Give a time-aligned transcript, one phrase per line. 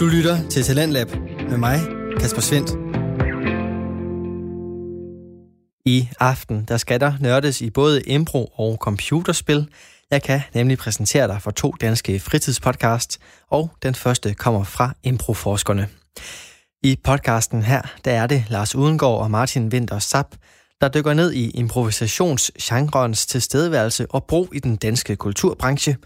[0.00, 1.10] Du lytter til Talentlab
[1.50, 1.80] med mig,
[2.20, 2.70] Kasper Svendt.
[5.86, 9.68] I aften der skal der nørdes i både impro og computerspil.
[10.10, 13.18] Jeg kan nemlig præsentere dig for to danske fritidspodcasts,
[13.48, 15.88] og den første kommer fra Improforskerne.
[16.82, 20.34] I podcasten her, der er det Lars Udengård og Martin Winter Sap,
[20.80, 25.96] der dykker ned i improvisationsgenrens tilstedeværelse og brug i den danske kulturbranche.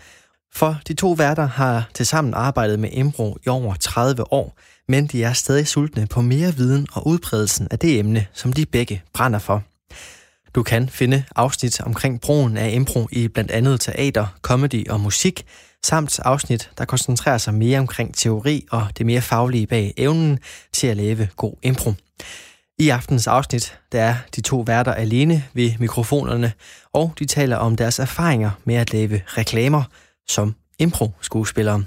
[0.56, 5.24] For de to værter har tilsammen arbejdet med Embro i over 30 år, men de
[5.24, 9.38] er stadig sultne på mere viden og udbredelsen af det emne, som de begge brænder
[9.38, 9.62] for.
[10.54, 15.46] Du kan finde afsnit omkring brugen af impro i blandt andet teater, comedy og musik,
[15.84, 20.38] samt afsnit, der koncentrerer sig mere omkring teori og det mere faglige bag evnen
[20.72, 21.92] til at lave god impro.
[22.78, 26.52] I aftens afsnit, der er de to værter alene ved mikrofonerne,
[26.92, 29.82] og de taler om deres erfaringer med at lave reklamer
[30.28, 31.84] som impro-skuespillere.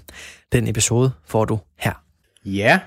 [0.52, 1.94] Den episode får du her.
[2.46, 2.80] Ja,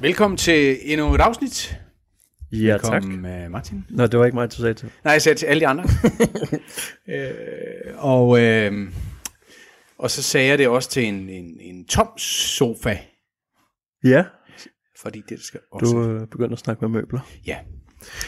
[0.00, 1.76] velkommen til endnu et afsnit.
[2.52, 3.44] Ja, velkommen, tak.
[3.44, 3.84] Uh, Martin.
[3.90, 4.90] Nå, det var ikke mig, du sagde til.
[5.04, 5.84] Nej, jeg sagde til alle de andre.
[7.14, 8.88] øh, og, øh,
[9.98, 12.96] og så sagde jeg det også til en, en, en tom sofa,
[14.04, 14.24] Ja,
[15.00, 15.92] fordi det skal også...
[15.94, 17.20] du øh, begynder at snakke med møbler.
[17.46, 17.56] Ja,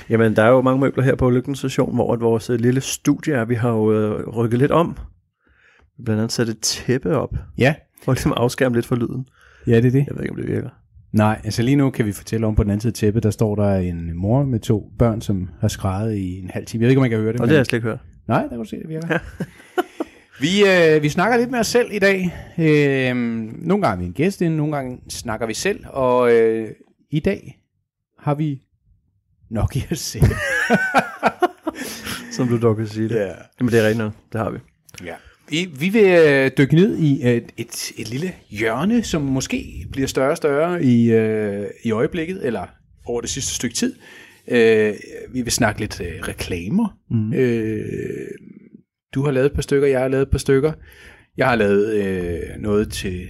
[0.08, 2.80] Jamen, der er jo mange møbler her på Lykken Station, hvor at vores øh, lille
[2.80, 3.44] studie er.
[3.44, 4.96] Vi har jo øh, rykket lidt om.
[6.04, 7.74] Blandt andet sat et tæppe op, ja.
[8.02, 9.28] for at ligesom afskærme lidt for lyden.
[9.66, 10.06] Ja, det er det.
[10.06, 10.68] Jeg ved ikke, om det virker.
[11.12, 13.30] Nej, altså lige nu kan vi fortælle om på den anden side af tæppet, der
[13.30, 16.82] står der en mor med to børn, som har skrejet i en halv time.
[16.82, 17.40] Jeg ved ikke, om man kan høre det.
[17.40, 17.98] Og det har jeg slet ikke hørt.
[18.28, 19.08] Nej, der kan du se, det virker.
[20.42, 20.48] vi,
[20.96, 22.34] øh, vi snakker lidt med os selv i dag.
[22.58, 25.84] Øh, nogle gange er vi en gæst ind, nogle gange snakker vi selv.
[25.86, 26.68] Og øh,
[27.10, 27.62] i dag
[28.18, 28.62] har vi
[29.50, 30.24] nok i os selv.
[32.36, 33.14] Som du dog kan sige det.
[33.14, 33.32] Ja.
[33.60, 34.12] Jamen, det er rigtigt noget.
[34.32, 34.58] Det har vi.
[35.04, 35.14] ja.
[35.48, 40.08] Vi, vi vil øh, dykke ned i et, et, et lille hjørne, som måske bliver
[40.08, 42.66] større og større i, øh, i øjeblikket, eller
[43.06, 43.94] over det sidste stykke tid.
[44.48, 44.94] Øh,
[45.32, 46.98] vi vil snakke lidt øh, reklamer.
[47.10, 47.32] Mm.
[47.32, 48.28] Øh,
[49.14, 50.72] du har lavet et par stykker, jeg har lavet et par stykker.
[51.36, 53.28] Jeg har lavet øh, noget til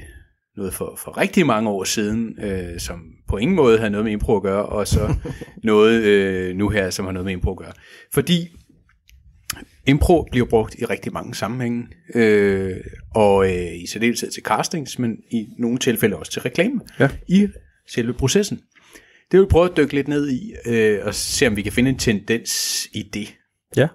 [0.57, 4.13] noget for, for rigtig mange år siden, øh, som på ingen måde havde noget med
[4.13, 5.15] impro at gøre, og så
[5.65, 7.73] noget øh, nu her, som har noget med impro at gøre.
[8.15, 8.56] Fordi
[9.87, 12.77] impro bliver brugt i rigtig mange sammenhænge, øh,
[13.15, 17.09] og øh, i særdeleshed til castings, men i nogle tilfælde også til reklame, Ja.
[17.29, 17.49] i
[17.89, 18.61] selve processen.
[19.31, 21.73] Det vil vi prøve at dykke lidt ned i, øh, og se om vi kan
[21.73, 23.35] finde en tendens i det.
[23.77, 23.89] Ja.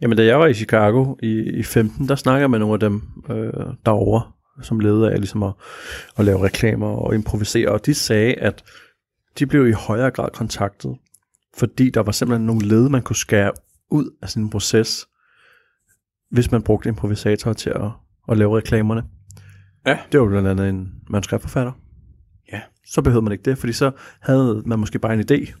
[0.00, 3.02] Jamen, da jeg var i Chicago i, i 15, der snakker med nogle af dem
[3.30, 3.52] øh,
[3.86, 4.22] derovre,
[4.62, 5.52] som leder af ligesom at,
[6.18, 8.64] at lave reklamer og improvisere, og de sagde, at
[9.38, 10.96] de blev i højere grad kontaktet,
[11.56, 13.52] fordi der var simpelthen nogle led, man kunne skære
[13.90, 15.06] ud af sin proces,
[16.30, 17.90] hvis man brugte improvisatorer til at,
[18.28, 19.04] at lave reklamerne.
[19.86, 19.98] Ja.
[20.12, 21.72] Det var blandt andet en manuskriptforfatter.
[22.52, 22.60] Ja.
[22.86, 25.52] Så behøvede man ikke det, fordi så havde man måske bare en idé,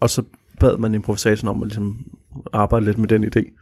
[0.00, 0.22] og så
[0.60, 2.06] bad man improvisatoren om at ligesom
[2.52, 3.60] arbejde lidt med den idé,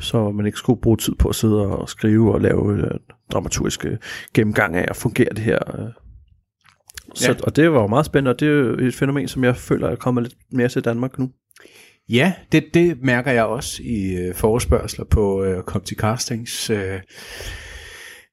[0.00, 2.90] så man ikke skulle bruge tid på at sidde og skrive og lave øh,
[3.32, 3.98] dramaturgiske
[4.34, 5.58] gennemgang af at fungere det her.
[5.80, 5.88] øh.
[7.14, 7.38] Så, Ja.
[7.42, 9.88] Og det var jo meget spændende, og det er jo et fænomen, som jeg føler
[9.88, 11.30] er kommet lidt mere til Danmark nu.
[12.08, 16.70] Ja, det, det mærker jeg også i øh, forespørgsler på øh, Kom til Castings.
[16.70, 17.00] Øh,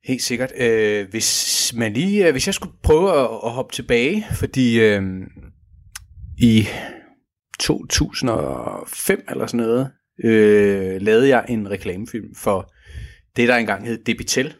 [0.04, 0.52] helt sikkert.
[0.58, 5.02] Øh, hvis man lige, øh, hvis jeg skulle prøve at, at hoppe tilbage, fordi øh,
[6.38, 6.68] i
[7.60, 9.92] 2005 eller sådan noget,
[10.24, 12.74] øh, lavede jeg en reklamefilm for
[13.36, 14.54] det, der engang hed Debitel,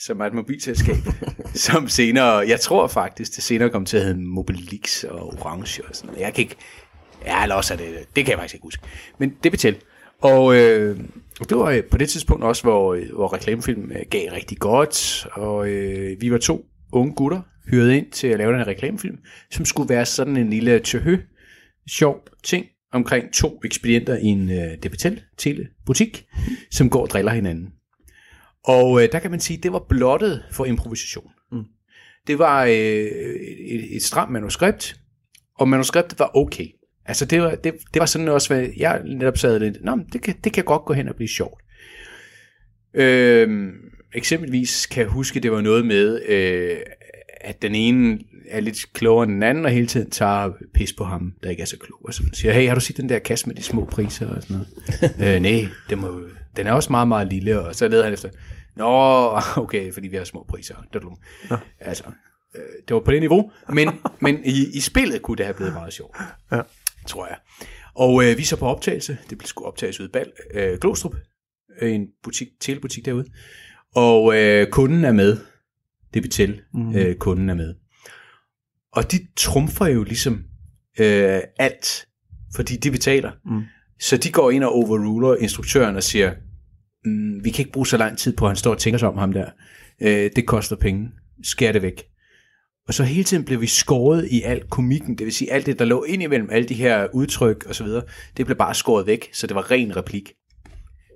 [0.00, 0.96] som er et mobilselskab,
[1.68, 5.94] som senere, jeg tror faktisk, det senere kom til at hedde Mobilix og Orange og
[5.94, 6.20] sådan noget.
[6.20, 6.56] Jeg kan ikke,
[7.26, 7.86] Ja, eller også er det,
[8.16, 8.82] det kan jeg faktisk ikke huske.
[9.18, 9.76] Men det betal.
[10.20, 10.98] Og øh,
[11.48, 15.26] det var øh, på det tidspunkt også, hvor, øh, hvor reklamefilm øh, gav rigtig godt,
[15.32, 17.40] og øh, vi var to unge gutter,
[17.70, 19.18] hyret ind til at lave den her reklamefilm,
[19.50, 21.16] som skulle være sådan en lille tøhø,
[21.90, 26.26] sjov ting, omkring to ekspedienter i en øh, debitel telebutik,
[26.70, 27.68] som går og driller hinanden.
[28.64, 31.30] Og øh, der kan man sige, det var blottet for improvisation.
[31.52, 31.64] Mm.
[32.26, 35.00] Det var øh, et, et stramt manuskript,
[35.58, 36.66] og manuskriptet var okay.
[37.08, 40.22] Altså det var, det, det var sådan også, hvad jeg netop sad lidt, Nå, det
[40.22, 41.62] kan, det kan godt gå hen og blive sjovt.
[42.94, 43.70] Øhm,
[44.14, 46.76] eksempelvis kan jeg huske, det var noget med, øh,
[47.40, 48.18] at den ene
[48.48, 51.62] er lidt klogere end den anden, og hele tiden tager pis på ham, der ikke
[51.62, 51.98] er så klog.
[52.04, 54.42] Og så siger, hey, har du set den der kasse med de små priser og
[54.42, 55.34] sådan noget?
[55.36, 56.20] øh, nej, det må,
[56.56, 58.28] den er også meget, meget lille, og så leder han efter,
[58.76, 58.86] nå,
[59.62, 60.74] okay, fordi vi har små priser.
[60.92, 61.16] Dadum.
[61.80, 62.04] Altså,
[62.54, 63.90] øh, det var på det niveau, men,
[64.20, 66.16] men i, i spillet kunne det have blevet meget sjovt
[66.52, 66.60] Ja.
[67.06, 67.36] Tror jeg.
[67.94, 69.18] Og øh, vi er så på optagelse.
[69.30, 71.14] Det blev sgu optages i Bal, øh, Glostrup,
[71.82, 73.24] en butik, telebutik derude.
[73.94, 75.36] Og øh, kunden er med.
[76.14, 76.96] Debitel, mm.
[76.96, 77.74] øh, kunden er med.
[78.92, 80.44] Og de trumfer jo ligesom
[80.98, 82.08] øh, alt,
[82.54, 83.32] fordi de betaler.
[83.44, 83.62] Mm.
[84.00, 86.34] Så de går ind og overruler instruktøren og siger,
[87.04, 89.08] mm, vi kan ikke bruge så lang tid på, at han står og tænker sig
[89.08, 89.50] om ham der.
[90.02, 91.10] Øh, det koster penge.
[91.42, 92.04] Skær det væk.
[92.88, 95.78] Og så hele tiden blev vi skåret i al komikken, det vil sige alt det,
[95.78, 98.02] der lå ind imellem alle de her udtryk og så videre,
[98.36, 100.32] det blev bare skåret væk, så det var ren replik.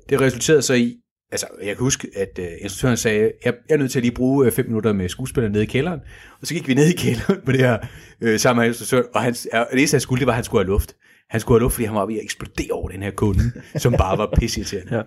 [0.09, 0.97] Det resulterede så i,
[1.31, 4.15] altså jeg kan huske, at uh, instruktøren sagde, jeg, jeg er nødt til at lige
[4.15, 6.01] bruge uh, fem minutter med skuespilleren nede i kælderen,
[6.41, 7.79] og så gik vi ned i kælderen på det her
[8.25, 10.45] uh, sammen med instruktøren, og han, uh, det eneste han skulle, det var, at han
[10.45, 10.97] skulle have luft.
[11.31, 13.93] Han skulle have luft, fordi han var ved at eksplodere over den her kunde, som
[13.93, 14.97] bare var pisseirriterende.
[14.97, 15.03] Ja.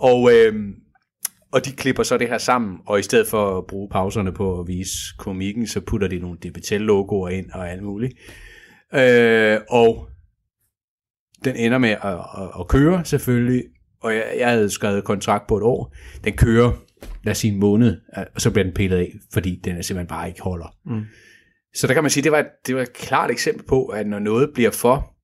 [0.00, 0.54] Og, øh,
[1.52, 4.60] og de klipper så det her sammen, og i stedet for at bruge pauserne på
[4.60, 8.14] at vise komikken, så putter de nogle DBTL-logoer ind og alt muligt.
[8.94, 10.08] Øh, og
[11.44, 13.64] den ender med at, at, at køre selvfølgelig,
[14.00, 15.94] og jeg, jeg havde skrevet kontrakt på et år.
[16.24, 16.72] Den kører,
[17.22, 18.00] lad os sige en måned,
[18.34, 20.74] og så bliver den pillet af, fordi den simpelthen bare ikke holder.
[20.86, 21.04] Mm.
[21.74, 24.18] Så der kan man sige, det var, det var et klart eksempel på, at når
[24.18, 25.14] noget bliver for,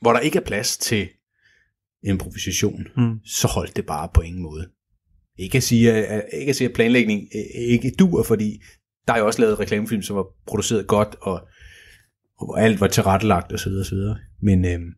[0.00, 1.08] hvor der ikke er plads til
[2.02, 3.20] improvisation, mm.
[3.24, 4.70] så holdt det bare på ingen måde.
[5.38, 8.62] Ikke at sige, at, ikke at, sige, at planlægning øh, ikke dur, fordi
[9.08, 11.48] der er jo også lavet reklamefilm, som var produceret godt, og,
[12.38, 13.72] og alt var tilrettelagt osv.
[13.72, 13.98] osv.
[14.42, 14.92] Men, øhm,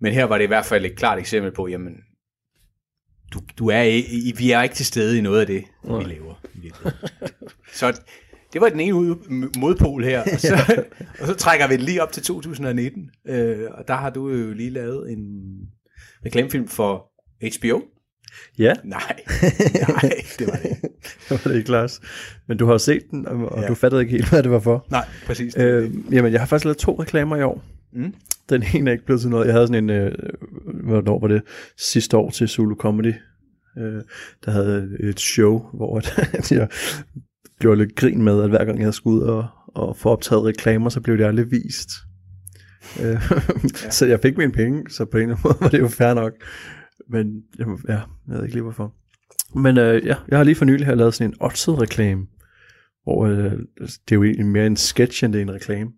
[0.00, 1.92] men her var det i hvert fald et klart eksempel på, jamen,
[3.32, 6.34] du, du er, I, vi er ikke til stede i noget af det, vi laver.
[7.72, 8.00] Så
[8.52, 9.16] det var den ene
[9.58, 10.84] modpol her, og så,
[11.20, 14.52] og så trækker vi det lige op til 2019, øh, og der har du jo
[14.52, 15.22] lige lavet en
[16.26, 17.12] reklamefilm for
[17.58, 17.80] HBO,
[18.58, 18.72] Ja.
[18.84, 19.00] Nej,
[19.88, 20.88] nej, det var det ikke.
[21.28, 22.00] det var det ikke, Lars.
[22.48, 23.66] Men du har set den, og ja.
[23.66, 24.86] du fattede ikke helt, hvad det var for.
[24.90, 25.56] Nej, præcis.
[25.56, 27.64] Øh, jamen, jeg har faktisk lavet to reklamer i år.
[27.92, 28.14] Mm.
[28.50, 29.46] Den ene er ikke blevet til noget.
[29.46, 30.12] Jeg havde sådan en, øh,
[30.84, 31.42] hvornår var det,
[31.78, 33.14] sidste år til Zulu Comedy.
[33.78, 34.02] Øh,
[34.44, 36.02] der havde et show, hvor
[36.54, 36.68] jeg
[37.60, 40.88] gjorde lidt grin med, at hver gang jeg skulle ud og, og få optaget reklamer,
[40.88, 41.90] så blev det aldrig vist.
[43.00, 43.06] Øh,
[43.84, 43.90] ja.
[43.90, 46.14] så jeg fik mine penge, så på en eller anden måde var det jo fair
[46.14, 46.32] nok.
[47.08, 48.94] Men jamen, ja, jeg ved ikke lige hvorfor.
[49.54, 52.26] Men øh, ja, jeg har lige for nylig her lavet sådan en oddset reklame,
[53.02, 55.90] hvor øh, det er jo egentlig mere en sketch, end det er en reklame,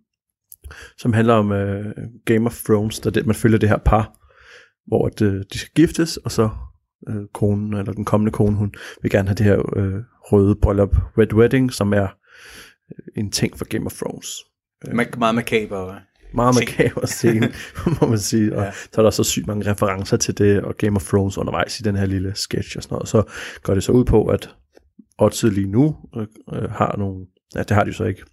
[0.97, 1.95] som handler om øh,
[2.25, 4.17] Game of Thrones, der det, man følger det her par,
[4.87, 6.49] hvor at, øh, de skal giftes, og så
[7.09, 10.95] øh, konen, eller den kommende kone, hun vil gerne have det her øh, røde bryllup,
[11.17, 12.07] Red Wedding, som er
[12.91, 14.27] øh, en ting for Game of Thrones.
[14.87, 15.95] Øh, meget makaber
[16.33, 17.53] meget makaber scene,
[18.01, 18.55] må man sige.
[18.55, 18.71] Og ja.
[18.71, 21.83] så er der så sygt mange referencer til det, og Game of Thrones undervejs i
[21.83, 23.07] den her lille sketch og sådan noget.
[23.07, 23.23] Så
[23.63, 24.49] går det så ud på, at
[25.17, 27.25] Odds lige nu øh, øh, har nogle,
[27.55, 28.23] ja det har de så ikke,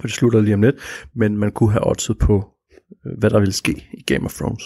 [0.00, 0.76] for det slutter lige om lidt,
[1.14, 2.48] men man kunne have oddset på,
[3.06, 4.64] øh, hvad der ville ske i Game of Thrones.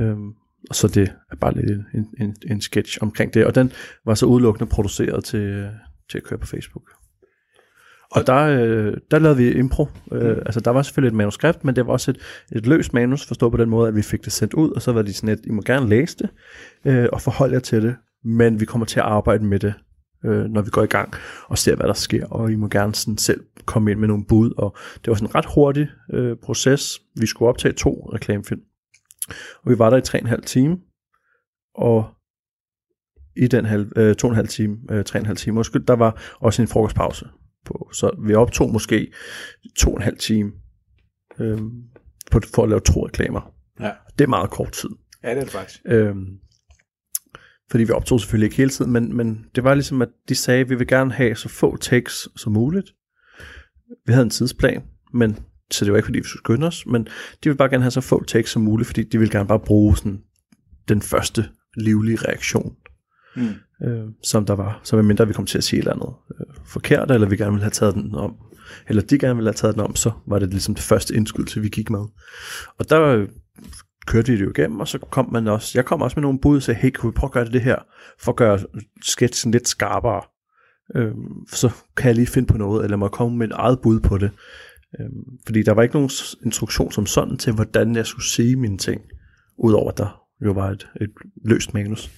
[0.00, 0.28] Øhm,
[0.68, 3.72] og så det er bare lidt en, en, en sketch omkring det, og den
[4.04, 5.70] var så udelukkende produceret til,
[6.10, 6.90] til at køre på Facebook.
[8.10, 9.88] Og der, øh, der lavede vi impro.
[10.12, 10.42] Øh, mm.
[10.46, 12.18] Altså der var selvfølgelig et manuskript, men det var også et,
[12.52, 14.92] et løst manus, forstået på den måde, at vi fik det sendt ud, og så
[14.92, 16.30] var de sådan et, I må gerne læse det,
[16.84, 19.74] øh, og forholde jer til det, men vi kommer til at arbejde med det,
[20.24, 21.14] øh, når vi går i gang,
[21.48, 24.24] og ser, hvad der sker, og I må gerne sådan selv komme ind med nogle
[24.28, 27.00] bud, og det var sådan en ret hurtig øh, proces.
[27.16, 28.60] Vi skulle optage to reklamefilm,
[29.62, 30.76] og vi var der i tre og en halv time,
[31.74, 32.06] og
[33.36, 35.62] i den halv, øh, to og en halv time, øh, tre og en halv time,
[35.62, 37.26] der var også en frokostpause
[37.66, 37.90] på.
[37.92, 39.12] Så vi optog måske
[39.76, 40.52] to og en halv time
[41.40, 41.82] øhm,
[42.30, 43.52] på, for at lave to reklamer.
[43.80, 43.90] Ja.
[44.18, 44.90] Det er meget kort tid.
[45.22, 45.80] Ja, det er det faktisk.
[45.84, 46.26] Øhm,
[47.70, 50.60] fordi vi optog selvfølgelig ikke hele tiden, men, men det var ligesom, at de sagde,
[50.60, 52.90] at vi vil gerne have så få takes som muligt.
[54.06, 54.82] Vi havde en tidsplan,
[55.14, 55.38] men
[55.70, 57.06] så det var ikke, fordi vi skulle skynde os, men
[57.44, 59.60] de vil bare gerne have så få takes som muligt, fordi de vil gerne bare
[59.60, 60.22] bruge sådan,
[60.88, 61.44] den første
[61.76, 62.76] livlige reaktion
[63.36, 63.86] mm.
[63.86, 64.80] øh, som der var.
[64.82, 67.52] Så mindre vi kom til at sige et eller andet øh, forkert, eller vi gerne
[67.52, 68.34] ville have taget den om,
[68.88, 71.60] eller de gerne ville have taget den om, så var det ligesom det første indskydelse,
[71.60, 72.04] vi gik med.
[72.78, 73.28] Og der øh,
[74.06, 76.38] kørte vi det jo igennem, og så kom man også, jeg kom også med nogle
[76.38, 77.76] bud, og sagde, hey, kan vi prøve at gøre det her,
[78.20, 78.58] for at gøre
[79.02, 80.22] sketsen lidt skarpere?
[80.96, 81.14] Øh,
[81.52, 84.00] så kan jeg lige finde på noget, eller må jeg komme med et eget bud
[84.00, 84.30] på det.
[85.00, 85.06] Øh,
[85.46, 86.10] fordi der var ikke nogen
[86.44, 89.00] instruktion som sådan til, hvordan jeg skulle sige mine ting,
[89.58, 91.10] udover at der jo var et, et
[91.44, 92.10] løst manus.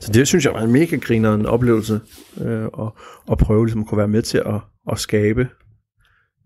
[0.00, 2.00] Så det synes jeg var en mega grinerende oplevelse,
[2.40, 2.96] øh, og,
[3.26, 4.60] og prøve ligesom at kunne være med til at,
[4.92, 5.48] at skabe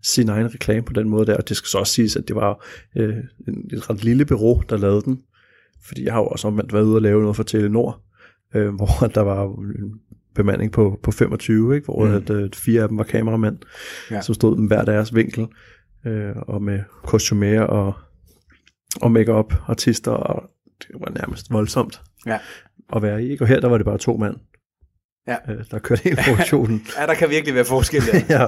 [0.03, 2.35] sin egen reklame på den måde der, og det skal så også siges, at det
[2.35, 2.65] var
[2.95, 3.15] øh,
[3.73, 5.21] et ret lille bureau, der lavede den,
[5.85, 8.01] fordi jeg har jo også omvendt været ude og lave noget for Telenor,
[8.55, 9.99] øh, hvor der var en
[10.35, 11.85] bemanding på, på 25, ikke?
[11.85, 12.13] hvor mm.
[12.13, 13.57] at, øh, fire af dem var kameramænd,
[14.11, 14.21] ja.
[14.21, 15.47] som stod med hver deres vinkel,
[16.05, 17.93] øh, og med kostumer og,
[19.01, 20.49] og make-up artister, og
[20.79, 22.01] det var nærmest voldsomt.
[22.25, 22.39] Ja
[22.95, 23.31] at være i.
[23.31, 23.43] Ikke?
[23.43, 24.35] Og her der var det bare to mand
[25.27, 25.35] Ja.
[25.49, 26.87] øh, der kørte hele produktionen.
[26.99, 28.19] Ja, der kan virkelig være forskel der.
[28.29, 28.47] ja.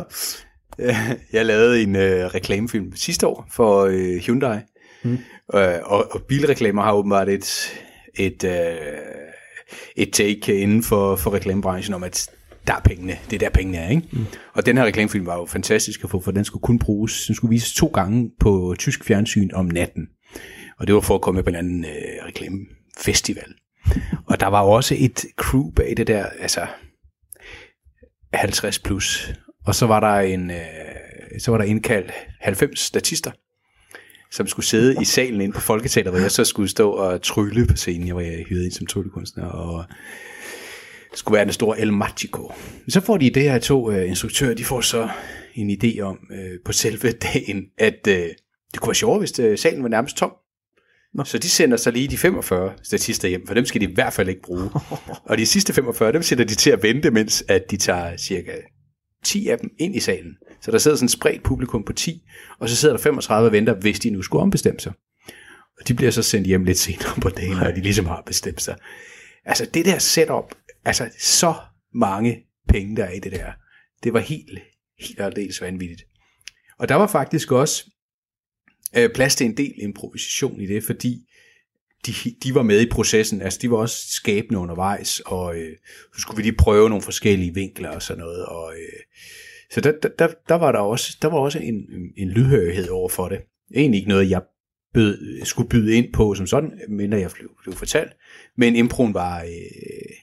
[1.33, 4.57] Jeg lavede en øh, reklamefilm sidste år for øh, Hyundai,
[5.03, 5.17] mm.
[5.55, 7.71] øh, og, og bilreklamer har åbenbart et,
[8.15, 8.75] et, øh,
[9.95, 12.29] et take inden for, for reklamebranchen om, at
[12.67, 14.07] der er pengene, det er der pengene er, ikke?
[14.11, 14.25] Mm.
[14.53, 17.35] Og den her reklamefilm var jo fantastisk at få, for den skulle kun bruges, den
[17.35, 20.07] skulle vises to gange på tysk fjernsyn om natten.
[20.79, 23.53] Og det var for at komme på en anden øh, reklamefestival.
[24.25, 26.67] Og der var også et crew bag det der, altså
[28.33, 29.33] 50 plus.
[29.65, 30.57] Og så var der en, øh,
[31.39, 32.11] så var der indkaldt
[32.41, 33.31] 90 statister,
[34.31, 37.67] som skulle sidde i salen inde på Folketeater, hvor jeg så skulle stå og trylle
[37.67, 38.07] på scenen.
[38.07, 39.85] Jeg var hyret ind som tryllekunstner, og
[41.13, 42.53] skulle være den store El Magico.
[42.87, 45.09] Så får de det her to øh, instruktører, de får så
[45.53, 48.29] en idé om øh, på selve dagen, at øh,
[48.71, 50.31] det kunne være sjovere, hvis øh, salen var nærmest tom.
[51.15, 51.23] Nå.
[51.23, 54.13] Så de sender så lige de 45 statister hjem, for dem skal de i hvert
[54.13, 54.69] fald ikke bruge.
[55.29, 58.51] og de sidste 45, dem sætter de til at vente, mens at de tager cirka
[59.25, 60.33] 10 af dem ind i salen.
[60.61, 62.21] Så der sidder sådan et spredt publikum på 10,
[62.59, 64.93] og så sidder der 35 og venter, hvis de nu skulle ombestemme sig.
[65.79, 68.61] Og de bliver så sendt hjem lidt senere på dagen, når de ligesom har bestemt
[68.61, 68.75] sig.
[69.45, 70.55] Altså det der setup,
[70.85, 71.53] altså så
[71.93, 73.51] mange penge der er i det der,
[74.03, 74.59] det var helt,
[74.99, 76.03] helt aldeles vanvittigt.
[76.79, 77.89] Og der var faktisk også
[78.97, 81.25] øh, plads til en del improvisation i det, fordi
[82.05, 85.77] de, de var med i processen, altså de var også skabende undervejs, og øh,
[86.15, 88.99] så skulle vi lige prøve nogle forskellige vinkler og sådan noget, og øh,
[89.71, 91.75] så der, der, der, var der også, der var også en,
[92.17, 93.39] en lydhørighed over for det.
[93.75, 94.41] Egentlig ikke noget, jeg
[94.93, 98.11] bød, skulle byde ind på som sådan, mindre jeg blev, blev fortalt,
[98.57, 100.15] men improen var, øh,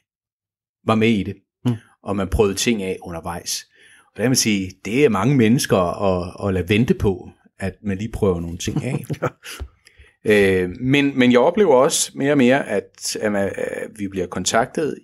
[0.87, 1.75] var med i det, mm.
[2.03, 3.67] og man prøvede ting af undervejs.
[4.07, 7.31] Og der kan man sige, det er mange mennesker at, at lade vente på,
[7.63, 9.05] at man lige prøver nogle ting af.
[10.33, 14.27] øh, men, men jeg oplever også mere og mere, at, at, man, at vi bliver
[14.27, 14.99] kontaktet,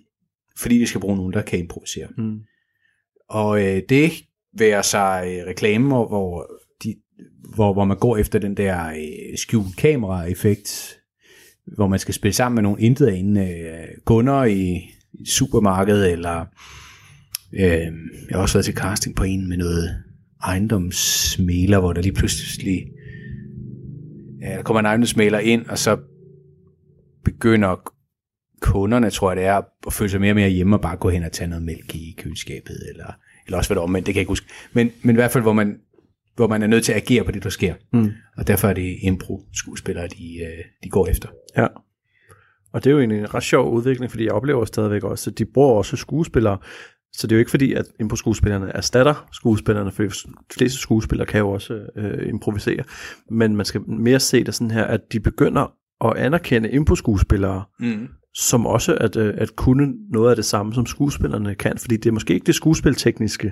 [0.57, 2.07] fordi vi skal bruge nogen, der kan improvisere.
[2.17, 2.39] Mm.
[3.29, 4.11] Og øh, det
[4.57, 6.51] være sig øh, reklamer, hvor,
[6.83, 6.95] de,
[7.55, 10.99] hvor, hvor man går efter den der øh, skjult kamera-effekt,
[11.75, 16.45] hvor man skal spille sammen med nogle intet øh, kunder i, i supermarkedet, eller
[17.53, 17.61] øh,
[18.29, 20.03] jeg har også været til casting på en med noget
[20.43, 22.87] ejendomsmæler, hvor der lige pludselig
[24.41, 25.97] ja, der kommer en ejendomsmæler ind, og så
[27.25, 27.93] begynder
[28.61, 31.09] kunderne, tror jeg det er, at føle sig mere og mere hjemme og bare gå
[31.09, 33.13] hen og tage noget mælk i køleskabet, eller,
[33.45, 34.47] eller også hvad det omvendt, det kan jeg ikke huske.
[34.73, 35.79] Men, men i hvert fald, hvor man,
[36.35, 37.73] hvor man er nødt til at agere på det, der sker.
[37.93, 38.11] Mm.
[38.37, 41.29] Og derfor er det impro-skuespillere, de, øh, de går efter.
[41.57, 41.67] Ja.
[42.73, 45.45] Og det er jo en ret sjov udvikling, fordi jeg oplever stadigvæk også, at de
[45.45, 46.57] bruger også skuespillere
[47.13, 50.11] så det er jo ikke fordi, at impro-skuespillerne erstatter skuespillerne, for de
[50.53, 52.83] fleste skuespillere kan jo også øh, improvisere,
[53.31, 55.73] men man skal mere se det sådan her, at de begynder
[56.05, 58.07] at anerkende impro-skuespillere, mm.
[58.35, 62.09] som også at, øh, at kunne noget af det samme, som skuespillerne kan, fordi det
[62.09, 63.51] er måske ikke det skuespiltekniske,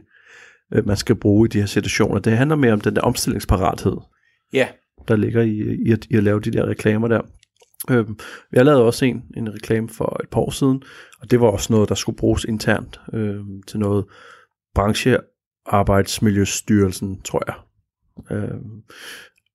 [0.74, 2.20] øh, man skal bruge i de her situationer.
[2.20, 3.98] Det handler mere om den der omstillingsparathed,
[4.56, 4.68] yeah.
[5.08, 7.22] der ligger i, i, at, i at lave de der reklamer der.
[7.92, 8.06] Øh,
[8.54, 10.84] jeg lavede også en, en reklame for et par år siden,
[11.22, 14.06] og det var også noget, der skulle bruges internt øh, til noget
[14.76, 17.56] branchearbejdsmiljøstyrelsen, tror jeg.
[18.32, 18.58] Øh,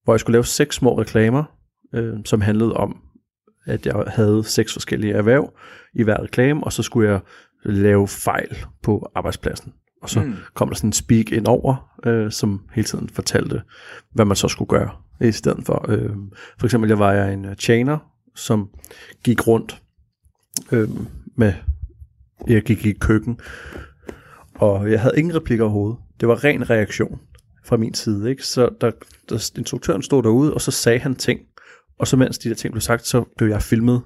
[0.04, 1.44] hvor jeg skulle lave seks små reklamer,
[1.94, 2.96] øh, som handlede om,
[3.66, 5.52] at jeg havde seks forskellige erhverv
[5.94, 7.20] i hver reklame, og så skulle jeg
[7.64, 9.72] lave fejl på arbejdspladsen.
[10.02, 10.34] Og så mm.
[10.54, 13.62] kom der sådan en speak ind over, øh, som hele tiden fortalte,
[14.12, 14.90] hvad man så skulle gøre
[15.20, 15.84] i stedet for.
[15.88, 16.10] Øh,
[16.58, 17.98] for eksempel, jeg var jeg en chainer,
[18.34, 18.70] som
[19.24, 19.82] gik rundt
[20.72, 20.88] øh,
[21.36, 21.52] med,
[22.46, 23.40] jeg gik i køkken,
[24.54, 25.98] og jeg havde ingen replikker overhovedet.
[26.20, 27.20] Det var ren reaktion
[27.64, 28.30] fra min side.
[28.30, 28.46] Ikke?
[28.46, 28.90] Så der,
[29.28, 31.40] der, instruktøren stod derude, og så sagde han ting,
[31.98, 34.02] og så mens de der ting blev sagt, så blev jeg filmet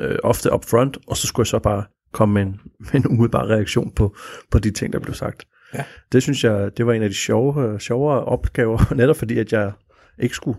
[0.00, 2.60] øh, ofte up front, og så skulle jeg så bare komme med en,
[2.92, 4.16] med en umiddelbar reaktion på,
[4.50, 5.44] på de ting, der blev sagt.
[5.74, 5.84] Ja.
[6.12, 9.72] Det synes jeg, det var en af de sjove, sjovere opgaver, netop fordi, at jeg
[10.18, 10.58] ikke skulle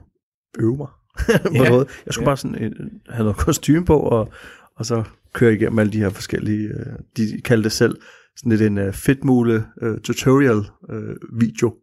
[0.60, 0.88] øve mig
[1.46, 1.70] på ja.
[1.70, 1.88] noget.
[2.06, 2.30] Jeg skulle ja.
[2.30, 2.72] bare sådan øh,
[3.10, 4.34] have noget kostume på, og,
[4.76, 5.04] og så
[5.34, 7.96] kører igennem alle de her forskellige, øh, de kaldte det selv
[8.38, 11.76] sådan lidt en øh, fedtmule øh, tutorial øh, video,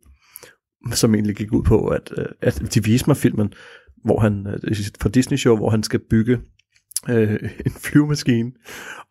[0.93, 3.53] som egentlig gik ud på, at, øh, at de viste mig filmen,
[4.05, 6.41] hvor han, uh, fra Disney Show, hvor han skal bygge
[7.11, 8.53] øh, en flyvemaskine,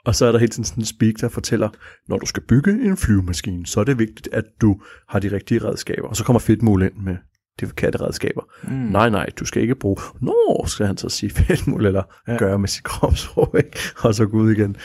[0.06, 1.70] og så er der helt sådan en speak, der fortæller,
[2.08, 5.64] når du skal bygge en flyvemaskine, så er det vigtigt, at du har de rigtige
[5.64, 6.08] redskaber.
[6.08, 7.16] Og så kommer fedtmule ind med
[7.60, 8.42] de forkerte redskaber.
[8.64, 8.70] Mm.
[8.70, 12.38] Nej, nej, du skal ikke bruge, nå, skal han så sige fedtmul, eller ja.
[12.38, 13.80] gøre med sit kropsprog, ikke?
[14.04, 14.76] og så gå ud igen.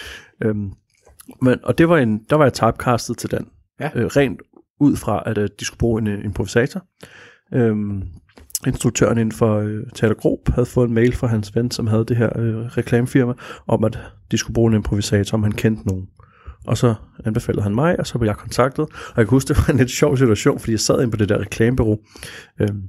[0.43, 0.73] Øhm,
[1.43, 3.49] men, og det var en, der var jeg typecastet til den.
[3.81, 3.91] Ja.
[3.95, 4.41] Øh, rent
[4.81, 6.87] ud fra, at øh, de skulle bruge en uh, improvisator.
[7.55, 8.03] Øhm,
[8.67, 12.05] instruktøren inden for øh, Teater Grob havde fået en mail fra hans ven, som havde
[12.05, 13.33] det her øh, reklamefirma,
[13.67, 13.99] om at
[14.31, 16.09] de skulle bruge en improvisator, om han kendte nogen.
[16.67, 16.95] Og så
[17.25, 18.83] anbefalede han mig, og så blev jeg kontaktet.
[18.85, 21.17] Og jeg kan huske, det var en lidt sjov situation, fordi jeg sad inde på
[21.17, 21.99] det der reklamebureau,
[22.61, 22.83] øhm,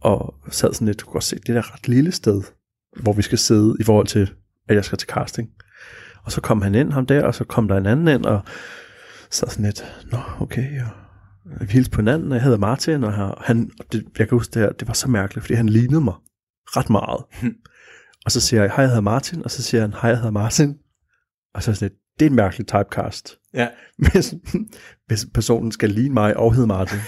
[0.00, 2.42] og sad sådan lidt, du kan godt se, det der ret lille sted,
[3.02, 4.30] hvor vi skal sidde i forhold til,
[4.68, 5.48] at jeg skal til casting.
[6.24, 8.40] Og så kom han ind, ham der, og så kom der en anden ind, og
[9.30, 10.90] sad sådan lidt, nå, okay, og
[11.60, 14.62] vi hilste på hinanden, og jeg hedder Martin, og han, det, jeg kan huske det
[14.62, 16.14] her, det var så mærkeligt, fordi han lignede mig
[16.66, 17.24] ret meget.
[18.24, 20.30] og så siger jeg, hej, jeg hedder Martin, og så siger han, hej, jeg hedder
[20.30, 20.74] Martin.
[21.54, 23.38] Og så er sådan lidt, det er en mærkelig typecast.
[23.54, 23.68] Ja.
[24.12, 24.34] Hvis,
[25.06, 26.98] hvis personen skal ligne mig og hedde Martin.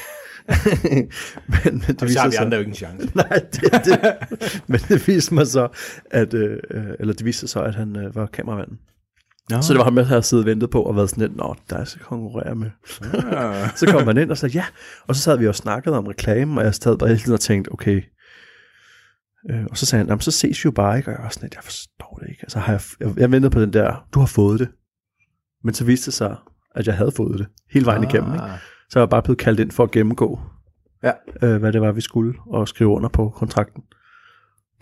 [1.52, 3.10] men, det Og så har vi andre jo ikke en chance.
[3.14, 3.98] Nej, det, det,
[4.66, 5.68] men det viste mig så,
[6.10, 6.58] at, øh,
[6.98, 8.78] eller det viste sig så, at han øh, var kameramanden.
[9.50, 9.62] Nå.
[9.62, 11.54] Så det var ham, jeg havde siddet og ventet på, og været sådan lidt, nå,
[11.70, 12.70] der skal jeg konkurrere med.
[13.32, 13.68] Ah.
[13.76, 14.64] Så kom han ind og sagde, ja.
[15.06, 17.40] Og så sad vi og snakkede om reklame, og jeg sad bare hele tiden og
[17.40, 18.02] tænkte, okay.
[19.50, 21.08] Øh, og så sagde han, så ses vi jo bare ikke.
[21.08, 22.42] Og jeg var sådan lidt, jeg forstår det ikke.
[22.42, 24.68] Altså, har jeg, jeg, jeg ventede på den der, du har fået det.
[25.66, 26.36] Men så viste det sig,
[26.74, 28.32] at jeg havde fået det hele vejen igennem.
[28.32, 28.44] Ikke?
[28.44, 28.58] Ah.
[28.90, 30.40] Så jeg var bare blevet kaldt ind for at gennemgå,
[31.04, 31.12] Ja.
[31.42, 33.82] øh, hvad det var, vi skulle, og skrive under på kontrakten.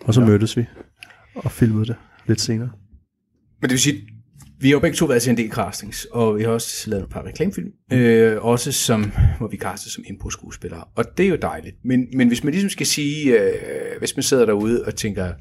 [0.05, 0.27] Og så Ja.
[0.27, 0.65] mødtes vi
[1.35, 1.95] og filmede det
[2.27, 2.69] lidt senere.
[3.61, 4.01] Men det vil sige,
[4.59, 7.03] vi har jo begge to været til en del castings, og vi har også lavet
[7.03, 11.37] et par reklamefilm, øh, også som, hvor vi castet som impro-skuespillere, og det er jo
[11.41, 11.75] dejligt.
[11.85, 15.33] Men, men hvis man ligesom skal sige, øh, hvis man sidder derude og tænker,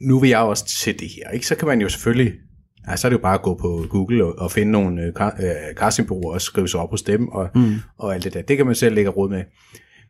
[0.00, 1.46] nu vil jeg også til det her, ikke?
[1.46, 2.32] så kan man jo selvfølgelig,
[2.88, 5.12] ja, så er det jo bare at gå på Google og, og finde nogle øh,
[5.20, 7.74] ka- øh, castingbureauer og skrive sig op hos dem, og, mm.
[7.98, 8.42] og alt det der.
[8.42, 9.44] Det kan man selv lægge råd med.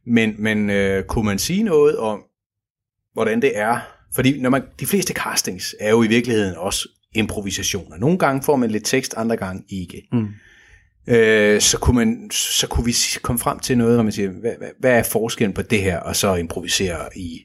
[0.07, 2.23] Men, men øh, kunne man sige noget om,
[3.13, 3.79] hvordan det er.
[4.15, 7.97] Fordi når man, de fleste castings er jo i virkeligheden også improvisationer.
[7.97, 10.03] Nogle gange får man lidt tekst, andre gange ikke.
[10.13, 10.29] Mm.
[11.07, 14.53] Øh, så, kunne man, så kunne vi komme frem til noget, hvor man siger, hvad,
[14.59, 17.39] hvad, hvad er forskellen på det her, og så improvisere i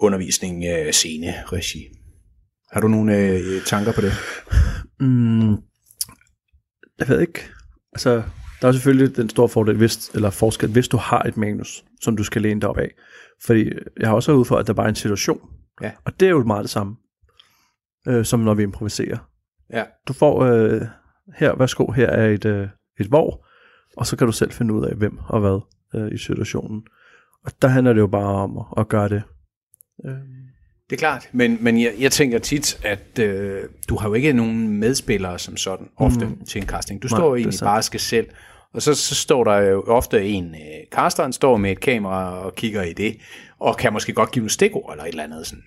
[0.00, 1.88] undervisning, øh, scene, regi.
[2.74, 4.12] Har du nogle øh, tanker på det?
[5.00, 5.50] Mm,
[6.98, 7.40] jeg ved ikke.
[7.92, 8.22] Altså,
[8.62, 12.16] der er selvfølgelig den store fordel, hvis, eller forskel, hvis du har et manus, som
[12.16, 12.90] du skal læne dig op af.
[13.44, 13.70] Fordi
[14.00, 15.40] jeg har også været ude for, at der bare er en situation.
[15.82, 15.90] Ja.
[16.04, 16.96] Og det er jo meget det samme,
[18.08, 19.18] øh, som når vi improviserer.
[19.72, 19.84] Ja.
[20.08, 20.82] Du får, øh,
[21.36, 22.68] her, værsgo, her er et, øh,
[23.00, 23.46] et hvor,
[23.96, 25.60] og så kan du selv finde ud af, hvem og hvad
[25.94, 26.82] øh, i situationen.
[27.44, 29.22] Og der handler det jo bare om at, at gøre det.
[30.04, 30.44] Øh,
[30.90, 34.32] Det er klart, men, men jeg, jeg tænker tit, at øh, du har jo ikke
[34.32, 36.44] nogen medspillere som sådan ofte mm.
[36.44, 37.02] til en casting.
[37.02, 38.26] Du Nej, står er egentlig bare skal selv,
[38.74, 42.54] og så, så står der jo ofte en, øh, casteren står med et kamera og
[42.54, 43.16] kigger i det,
[43.60, 45.64] og kan måske godt give nogle stikord eller et eller andet, sådan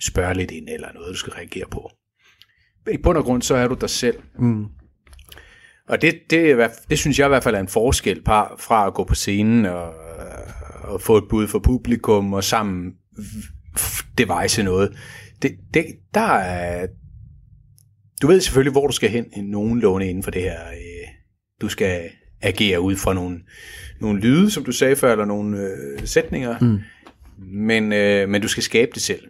[0.00, 1.90] spørge lidt ind eller noget, du skal reagere på.
[2.86, 4.16] Men i bund og grund, så er du dig selv.
[4.38, 4.66] mm,
[5.88, 8.86] Og det, det, er det synes jeg i hvert fald er en forskel fra, fra
[8.86, 9.94] at gå på scenen og,
[10.82, 12.92] og få et bud fra publikum og sammen
[14.18, 14.96] devise noget.
[15.42, 16.86] Det, det, der er,
[18.22, 20.66] du ved selvfølgelig, hvor du skal hen nogenlunde inden for det her.
[20.68, 21.08] øh,
[21.60, 22.10] Du skal
[22.42, 23.40] agere ud fra nogle,
[24.00, 26.58] nogle lyde, som du sagde før, eller nogle øh, sætninger.
[26.58, 26.78] Mm.
[27.46, 29.28] Men, øh, men du skal skabe det selv.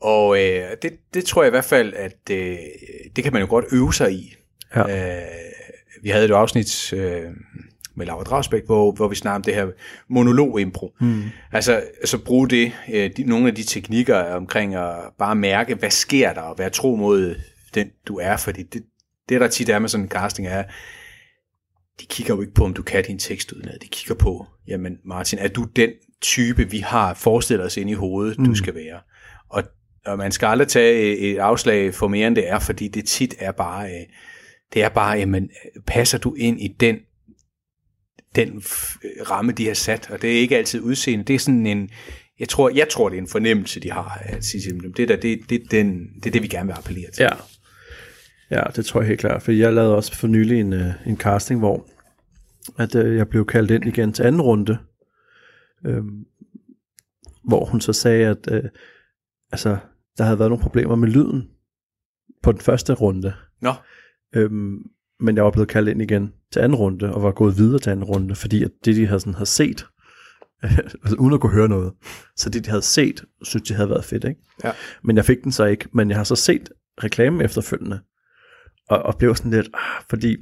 [0.00, 2.56] Og øh, det, det tror jeg i hvert fald, at øh,
[3.16, 4.34] det kan man jo godt øve sig i.
[4.76, 5.16] Ja.
[5.16, 5.26] Øh,
[6.02, 7.30] vi havde et afsnit øh,
[7.94, 9.66] med Laura Dragsbæk, hvor, hvor vi snakkede om det her
[10.08, 10.94] monolog-impro.
[11.00, 11.22] mm,
[11.52, 15.90] Altså, altså bruge det, øh, de, nogle af de teknikker omkring at bare mærke, hvad
[15.90, 17.34] sker der, og være tro mod
[17.74, 18.82] den, du er, fordi det,
[19.28, 20.62] det der tit er med sådan en casting er,
[22.00, 23.78] de kigger jo ikke på, om du kan din tekst udenad.
[23.78, 25.90] De kigger på, jamen Martin, er du den
[26.22, 28.44] type, vi har forestillet os ind i hovedet, mm.
[28.44, 29.00] du skal være?
[29.48, 29.62] Og,
[30.06, 33.34] og man skal aldrig tage et afslag for mere, end det er, fordi det tit
[33.38, 34.06] er bare, øh,
[34.74, 35.50] det er bare, jamen,
[35.86, 36.96] passer du ind i den
[38.36, 38.62] den
[39.30, 41.24] ramme, de har sat, og det er ikke altid udseende.
[41.24, 41.90] Det er sådan en,
[42.38, 45.50] jeg tror, jeg tror det er en fornemmelse, de har, at sige det, der, det,
[45.50, 47.22] det, er den, det er det, vi gerne vil appellere til.
[47.22, 47.30] Ja.
[48.50, 49.42] Ja, det tror jeg helt klart.
[49.42, 51.86] For jeg lavede også for nylig en, øh, en casting, hvor
[52.78, 54.78] at, øh, jeg blev kaldt ind igen til anden runde.
[55.86, 56.24] Øhm,
[57.44, 58.64] hvor hun så sagde, at øh,
[59.52, 59.76] altså,
[60.18, 61.48] der havde været nogle problemer med lyden
[62.42, 63.32] på den første runde.
[63.60, 63.72] Nå,
[64.34, 64.78] Øhm,
[65.20, 67.90] men jeg var blevet kaldt ind igen til anden runde, og var gået videre til
[67.90, 69.86] anden runde, fordi at det, de havde, sådan, havde set,
[71.02, 71.92] altså uden at kunne høre noget,
[72.36, 74.40] så det, de havde set, synes de havde været fedt, ikke?
[74.64, 74.72] Ja.
[75.04, 76.68] Men jeg fik den så ikke, men jeg har så set
[77.04, 78.00] reklamen efterfølgende,
[78.88, 80.36] og, og blev sådan lidt, ah, fordi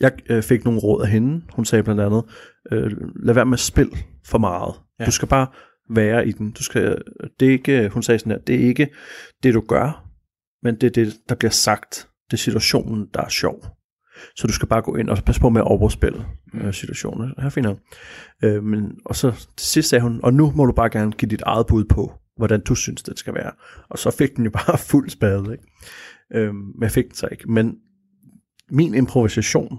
[0.00, 2.24] jeg øh, fik nogle råd af hende, hun sagde blandt andet,
[2.72, 3.92] øh, lad være med at spille
[4.24, 4.74] for meget.
[5.00, 5.04] Ja.
[5.04, 5.46] Du skal bare
[5.90, 6.52] være i den.
[6.52, 7.02] Du skal,
[7.40, 8.88] det er ikke, hun sagde sådan her, det er ikke
[9.42, 10.10] det, du gør,
[10.62, 12.08] men det er det, der bliver sagt.
[12.30, 13.64] Det er situationen, der er sjov.
[14.36, 16.72] Så du skal bare gå ind og passe på med at overspille mm.
[16.72, 17.32] situationen.
[17.38, 17.74] Her finder
[18.44, 21.28] øh, men, Og så til sidst sagde hun, og nu må du bare gerne give
[21.28, 23.50] dit eget bud på, hvordan du synes, det skal være.
[23.90, 25.52] Og så fik den jo bare fuld spade.
[25.52, 25.64] Ikke?
[26.34, 27.52] Øhm, men jeg fik den så ikke.
[27.52, 27.76] Men
[28.70, 29.78] min improvisation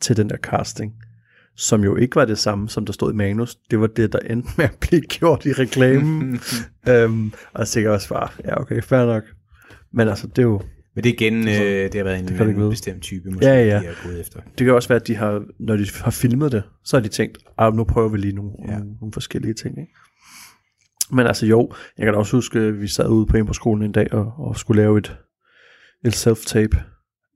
[0.00, 0.92] til den der casting,
[1.56, 4.18] som jo ikke var det samme, som der stod i manus, det var det, der
[4.18, 6.40] endte med at blive gjort i reklamen.
[6.88, 9.24] øhm, og så tænkte jeg også bare, ja okay, fair nok.
[9.92, 10.62] Men altså, det er jo,
[10.94, 12.70] Men det er igen, øh, det har været en, det en vide.
[12.70, 13.78] bestemt type, måske, Ja, ja.
[13.80, 14.40] de har gået efter.
[14.58, 17.08] det kan også være, at de har, når de har filmet det, så har de
[17.08, 18.72] tænkt, ah, nu prøver vi lige nogle, Ja.
[18.78, 19.78] nogle, nogle forskellige ting.
[19.78, 19.92] Ikke?
[21.10, 23.52] Men altså jo, jeg kan da også huske, at vi sad ude på en på
[23.52, 25.16] skolen en dag og, og skulle lave et,
[26.04, 26.78] et self-tape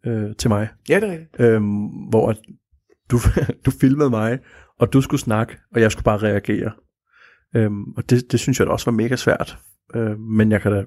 [0.06, 1.40] øh, til mig, Ja, det er rigtigt.
[1.40, 2.34] øhm, hvor
[3.10, 3.18] du,
[3.66, 4.38] du filmede mig,
[4.78, 6.72] og du skulle snakke, og jeg skulle bare reagere.
[7.56, 9.58] Øhm, og det, det synes jeg da også var mega svært.
[9.94, 10.84] Øh, men jeg kan, da,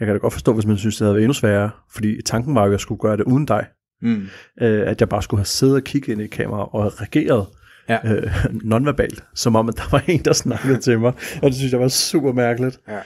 [0.00, 2.54] jeg kan da godt forstå, hvis man synes, det havde været endnu sværere, fordi tanken
[2.54, 3.66] var jo, at jeg skulle gøre det uden dig.
[4.02, 4.26] Mm.
[4.62, 7.46] Øh, at jeg bare skulle have siddet og kigget ind i kameraet og reageret
[7.88, 7.98] Ja.
[8.14, 8.32] øh,
[8.70, 11.12] nonverbalt, som om, at der var en, der snakkede til mig.
[11.42, 12.80] Og det synes jeg var super mærkeligt.
[12.88, 12.98] Ja.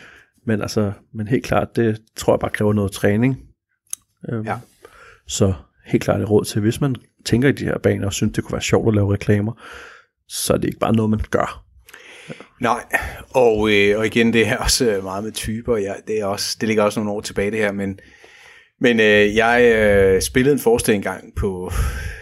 [0.47, 3.39] Men altså, men helt klart, det tror jeg bare kræver noget træning.
[4.29, 4.57] Øhm, Ja.
[5.27, 5.53] Så
[5.87, 8.45] helt klart et råd til, hvis man tænker i de her baner og synes, det
[8.45, 9.53] kunne være sjovt at lave reklamer,
[10.29, 11.65] så er det ikke bare noget, man gør.
[12.61, 12.85] Nej,
[13.31, 15.77] og, øh, og igen, det er også øh, meget med typer.
[15.77, 17.99] Jeg, det, er også, det ligger også nogle år tilbage, det her, men,
[18.81, 21.73] men øh, jeg øh, spillede en forestilling engang på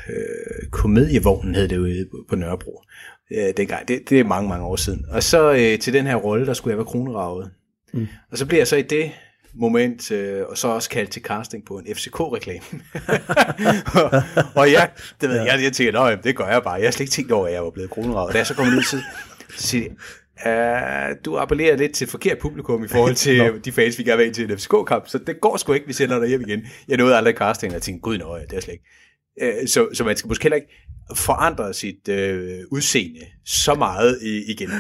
[0.09, 2.83] øh, Komedievognen, hed det jo på, på Nørrebro.
[3.33, 3.89] Øh, dengang.
[3.89, 5.05] Det, det er mange, mange år siden.
[5.11, 7.51] Og så øh, til den her rolle, der skulle jeg være kroneravet.
[7.95, 8.07] Mm.
[8.33, 9.11] Og så blev jeg så i det
[9.55, 12.65] moment, øh, og så også kaldt til casting på en FCK-reklame.
[14.03, 14.23] og,
[14.55, 16.75] og jeg, det ved jeg, jeg, tænker, "Nå, jamen, det gør jeg bare.
[16.75, 18.33] Jeg har slet ikke tænkt over, at jeg var blevet kroneravet.
[18.33, 18.99] Da jeg så kom ud, så,
[19.57, 19.95] så siger de,
[20.47, 24.27] Uh, du appellerer lidt til forkert publikum i forhold til de fans, vi gerne vil
[24.27, 26.67] ind til en FCK-kamp, så det går sgu ikke, vi sender dig hjem igen.
[26.89, 28.85] Jeg nåede aldrig casting, og jeg tænkte, gud nøje, det er slet ikke.
[29.63, 30.73] Uh, så, så man skal måske heller ikke
[31.17, 32.17] forandre sit uh,
[32.71, 34.71] udseende så meget i, igen.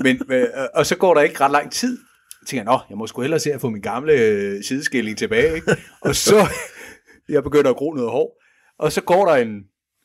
[0.00, 1.98] Men, uh, og så går der ikke ret lang tid,
[2.42, 5.54] jeg tænker, nå, jeg må sgu hellere se at få min gamle øh, sideskilling tilbage,
[5.54, 5.76] ikke?
[6.00, 6.46] Og så,
[7.28, 8.42] jeg begynder at gro noget hår,
[8.78, 9.62] og så går der en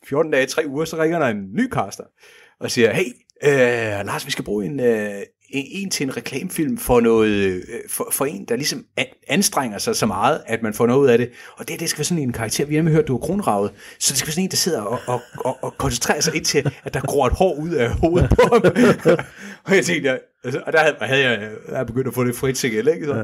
[0.07, 2.03] 14 dage, 3 uger, så ringer der en ny caster,
[2.59, 3.05] og siger, hey,
[3.45, 7.61] øh, Lars, vi skal bruge en, øh, en, en til en reklamefilm for noget, øh,
[7.89, 8.85] for, for en, der ligesom
[9.27, 11.29] anstrenger sig så meget, at man får noget ud af det.
[11.57, 14.11] Og det, det skal være sådan en karakter, vi har hørt, du er kronravet, så
[14.11, 16.71] det skal være sådan en, der sidder og, og, og, og koncentrerer sig ind til,
[16.83, 18.61] at der gror et hår ud af hovedet på ham.
[19.65, 22.55] og jeg tænkte, altså, og der havde, havde jeg, jeg begyndt at få det frit
[22.55, 23.05] til ikke?
[23.05, 23.23] Så, ja.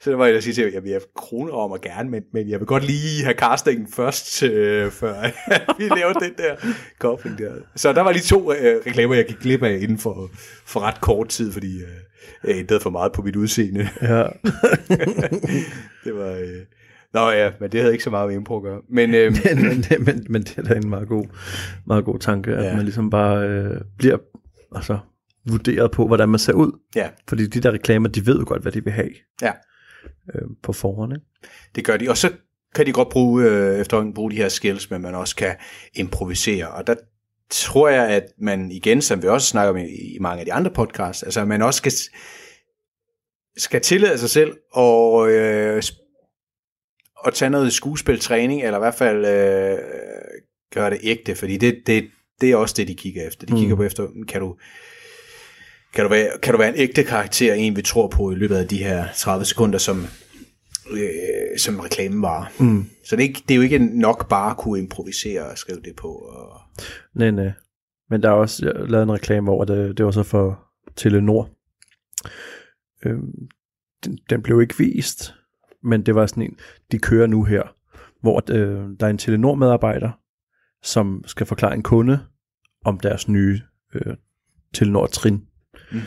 [0.00, 2.58] så der var jeg der sige til, at jeg kronraver mig gerne, men, men jeg
[2.60, 5.14] vil godt lige have castingen først, øh, før
[5.78, 6.54] vi laver den der
[6.98, 7.52] kobling der.
[7.76, 10.30] Så der var lige to øh, reklamer, jeg gik glip af inden for,
[10.66, 11.88] for ret kort tid, fordi øh,
[12.44, 13.88] jeg ændrede for meget på mit udseende.
[14.02, 14.22] Ja.
[16.04, 16.30] det var...
[16.32, 16.48] Øh,
[17.14, 18.80] Nå ja, men det havde ikke så meget med impro at gøre.
[18.88, 21.24] Men, øh, men, men, det- men, men det er da en meget god,
[21.86, 22.76] meget god tanke, at ja.
[22.76, 24.16] man ligesom bare øh, bliver
[24.76, 24.98] altså,
[25.50, 26.78] vurderet på, hvordan man ser ud.
[26.94, 29.10] ja, Fordi de der reklamer, de ved jo godt, hvad de vil have
[29.42, 29.52] ja,
[30.34, 31.12] øh, på forhånd.
[31.12, 31.26] Ikke?
[31.74, 32.10] det gør de.
[32.10, 32.32] Og så
[32.74, 35.56] kan de godt bruge, øh, efterhånden bruge de her skills, men man også kan
[35.94, 36.68] improvisere.
[36.68, 36.94] Og der
[37.50, 40.52] tror jeg, at man igen, som vi også snakker om i, i mange af de
[40.52, 41.92] andre podcasts, altså man også skal,
[43.56, 45.82] skal tillade sig selv og, øh,
[47.26, 49.78] at tage noget skuespiltræning, eller i hvert fald øh,
[50.74, 52.10] gøre det ægte, fordi det, det,
[52.40, 53.46] det er også det, de kigger efter.
[53.46, 53.58] De mm.
[53.58, 54.56] kigger på efter, kan du,
[55.94, 58.56] kan, du være, kan du være en ægte karakter, en vi tror på i løbet
[58.56, 60.06] af de her 30 sekunder, som,
[60.90, 62.52] øh, som reklamen var.
[62.58, 62.86] Mm.
[63.04, 65.80] Så det er, ikke, det er jo ikke nok bare at kunne improvisere og skrive
[65.84, 66.08] det på.
[66.08, 66.60] Og,
[67.14, 67.52] Nej, nej.
[68.10, 70.64] Men der er også lavet en reklame over, det, det var så for
[70.96, 71.50] Telenor.
[73.06, 73.48] Øhm,
[74.04, 75.34] den, den blev ikke vist,
[75.82, 76.58] men det var sådan en,
[76.92, 77.62] de kører nu her,
[78.20, 80.10] hvor øh, der er en Telenor-medarbejder,
[80.82, 82.20] som skal forklare en kunde
[82.84, 83.60] om deres nye
[83.94, 84.16] øh,
[84.74, 85.46] Telenor-trin.
[85.92, 86.00] Mm.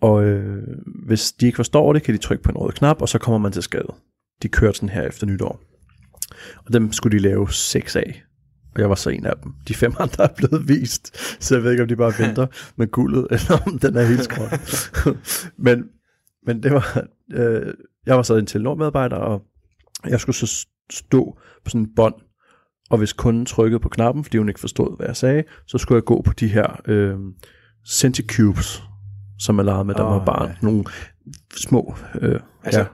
[0.00, 0.62] Og øh,
[1.06, 3.38] hvis de ikke forstår det, kan de trykke på en rød knap, og så kommer
[3.38, 3.94] man til skade.
[4.42, 5.60] De kørte sådan her efter nytår.
[6.66, 8.22] Og dem skulle de lave seks af.
[8.74, 9.52] Og jeg var så en af dem.
[9.68, 12.46] De fem andre er blevet vist, så jeg ved ikke, om de bare venter
[12.76, 14.90] med guldet, eller om den er helt skråt.
[15.66, 15.84] men,
[16.46, 17.74] men det var, øh,
[18.06, 19.42] jeg var så en Telenor-medarbejder, og
[20.06, 22.14] jeg skulle så stå på sådan en bånd,
[22.90, 25.96] og hvis kunden trykkede på knappen, fordi hun ikke forstod, hvad jeg sagde, så skulle
[25.96, 27.16] jeg gå på de her øh,
[27.90, 28.82] Centicubes,
[29.38, 30.48] som jeg legede med, der Åh, var barn.
[30.48, 30.54] ja.
[30.62, 30.84] Nogle
[31.56, 31.94] små...
[32.20, 32.86] Øh, altså, ja.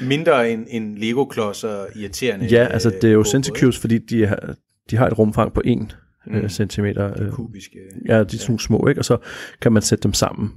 [0.00, 0.06] ja.
[0.06, 2.46] mindre end, end Lego-klodser irriterende.
[2.46, 4.54] ja, altså det er jo Centicubes, fordi de, har,
[4.90, 6.34] de har et rumfang på 1 Mm.
[6.36, 6.48] mm.
[6.48, 7.22] centimeter.
[7.22, 7.78] Øh, Kubiske.
[8.08, 9.00] Ja, de er sådan nogle små, ikke?
[9.00, 9.18] Og så
[9.60, 10.52] kan man sætte dem sammen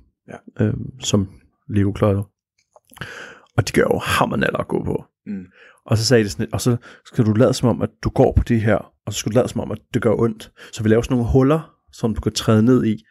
[0.60, 0.66] Ja.
[0.66, 1.30] øh, som
[1.70, 2.24] Lego-klodser.
[3.58, 5.04] Og de gør jo hammernaller at gå på.
[5.26, 5.44] Mm.
[5.86, 8.34] Og så sagde de sådan og så skal du lade som om, at du går
[8.38, 10.52] på de her, og så skal du lade som om, at det gør ondt.
[10.74, 13.04] Så vi laver sådan nogle huller, som du kan træde ned i.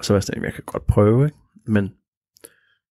[0.00, 1.36] Og så var jeg sådan, jeg kan godt prøve, ikke?
[1.66, 1.90] men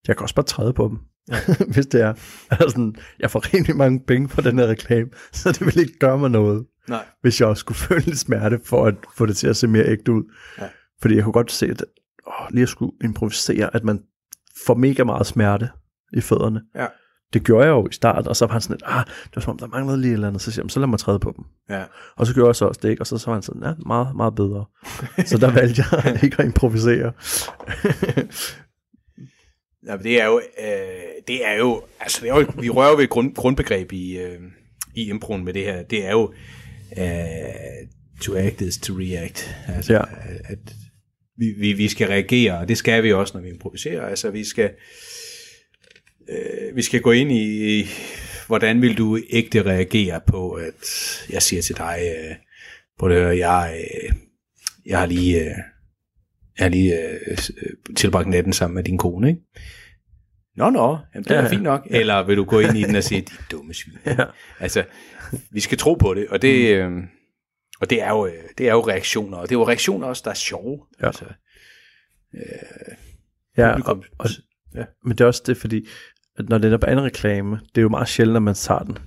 [0.07, 0.99] jeg kan også bare træde på dem.
[1.73, 2.13] hvis det er.
[2.49, 5.99] Altså, sådan, jeg får rigtig mange penge for den her reklame, så det vil ikke
[5.99, 7.05] gøre mig noget, Nej.
[7.21, 9.85] hvis jeg også skulle føle lidt smerte for at få det til at se mere
[9.85, 10.23] ægte ud.
[10.57, 10.69] Ja.
[11.01, 11.83] Fordi jeg kunne godt se, at
[12.27, 14.03] åh, lige at skulle improvisere, at man
[14.65, 15.69] får mega meget smerte
[16.13, 16.61] i fødderne.
[16.75, 16.87] Ja.
[17.33, 19.41] Det gjorde jeg jo i starten, og så var han sådan lidt, ah, det var
[19.41, 21.19] som om, der manglede lige et eller andet, så siger jeg, så lad mig træde
[21.19, 21.45] på dem.
[21.69, 21.83] Ja.
[22.15, 23.01] Og så gjorde jeg så også det, ikke?
[23.01, 24.65] og så, så var han sådan, ja, meget, meget bedre.
[25.25, 27.11] så der valgte jeg ikke at improvisere.
[29.87, 33.03] Ja, det er jo, øh, det er jo, altså det er jo, vi rører ved
[33.03, 34.39] et grund, grundbegreb i, øh,
[34.95, 35.83] i improen med det her.
[35.83, 36.33] Det er jo,
[36.97, 37.87] øh,
[38.21, 39.55] to act is to react.
[39.67, 40.01] Altså, Ja.
[40.45, 40.59] at
[41.37, 44.05] vi, vi, vi skal reagere, og det skal vi også, når vi improviserer.
[44.07, 44.71] Altså, vi skal, øh,
[46.75, 47.85] vi skal gå ind i,
[48.47, 50.73] hvordan vil du ægte reagere på, at
[51.29, 52.35] jeg siger til dig, øh,
[52.99, 54.15] på det her, jeg, øh,
[54.85, 55.51] jeg har lige, øh,
[56.57, 59.41] jeg har lige øh, øh, tilbragt natten sammen med din kone, ikke?
[60.55, 61.51] Nå, nå, jamen, det er Ja, ja, ja.
[61.51, 61.87] fint nok.
[61.89, 61.99] Ja.
[61.99, 63.97] Eller vil du gå ind i den og sige, de dumme svin.
[64.05, 64.25] Ja.
[64.59, 64.83] Altså,
[65.51, 66.91] vi skal tro på det, og det, øh,
[67.81, 70.21] og det er jo, øh, det er jo reaktioner, og det er jo reaktioner også,
[70.25, 70.85] der er sjove.
[71.01, 71.07] Ja.
[71.07, 71.25] Altså,
[73.57, 74.29] Ja, publikum, og, og,
[74.75, 74.85] ja.
[75.03, 75.87] men det er også det, fordi at
[76.49, 78.97] når det er på anden reklame, det er jo meget sjældent, at man tager den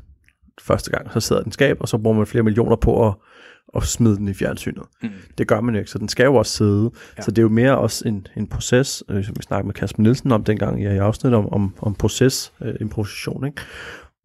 [0.61, 3.15] første gang, så sidder den skab, og så bruger man flere millioner på at,
[3.77, 4.83] at smide den i fjernsynet.
[5.03, 5.09] Mm.
[5.39, 6.83] Det gør man jo ikke, så den skal jo også sidde.
[6.95, 6.99] Ja.
[7.17, 7.23] Ja.
[7.23, 10.03] Så det er jo mere også en, en proces, øh, som vi snakkede med Kasper
[10.03, 13.63] Nielsen om dengang i afsnit om, om, om proces, øh, improvisation, ikke?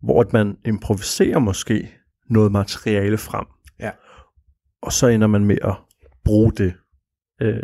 [0.04, 1.92] hvor at man improviserer måske
[2.30, 3.46] noget materiale frem,
[3.80, 3.92] Ja.
[4.82, 5.76] og så ender man med at
[6.26, 6.74] bruge det.
[7.42, 7.64] Øh,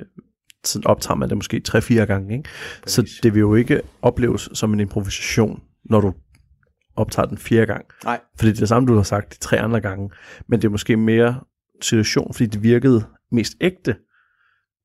[0.64, 2.38] sådan optager man det måske 3-4 gange.
[2.38, 2.50] Ikke?
[2.86, 6.14] Så det vil jo ikke opleves som en improvisation, når du
[6.96, 7.86] optager den fjerde gang.
[8.04, 10.10] Nej, Fordi det er det samme, du har sagt de tre andre gange.
[10.48, 11.42] Men det er måske mere
[11.82, 13.96] situation, fordi det virkede mest ægte,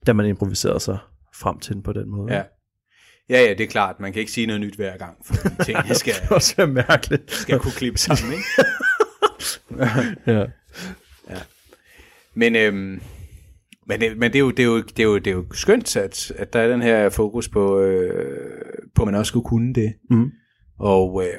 [0.07, 0.99] da man improviserede sig
[1.35, 2.35] frem til den på den måde.
[2.35, 2.43] ja.
[3.31, 4.01] Ja, ja, det er klart.
[4.01, 7.31] Man kan ikke sige noget nyt hver gang, for tingene skal, Det også være mærkeligt.
[7.33, 8.45] skal kunne klippe sammen, ikke?
[10.33, 10.45] ja.
[12.35, 13.01] Men, øhm,
[13.89, 15.45] men, det, men det, er jo, det, er jo, det, er jo, det er jo
[15.53, 18.53] skønt, at, at der er den her fokus på, øh,
[18.95, 19.95] på at man også skulle kunne det.
[20.11, 20.31] Mm.
[20.79, 21.39] Og, øh,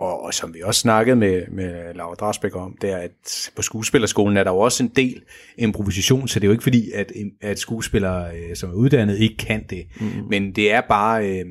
[0.00, 3.62] og, og som vi også snakkede med, med Laura Drasbæk om, det er, at på
[3.62, 5.22] skuespillerskolen er der jo også en del
[5.58, 9.36] improvisation, så det er jo ikke fordi, at, at skuespillere, øh, som er uddannet, ikke
[9.36, 9.86] kan det.
[10.00, 10.06] Mm.
[10.28, 11.28] Men det er bare...
[11.28, 11.46] Øh,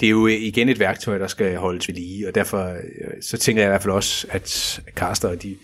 [0.00, 3.38] det er jo igen et værktøj, der skal holdes ved lige, og derfor øh, så
[3.38, 5.56] tænker jeg i hvert fald også, at caster, de,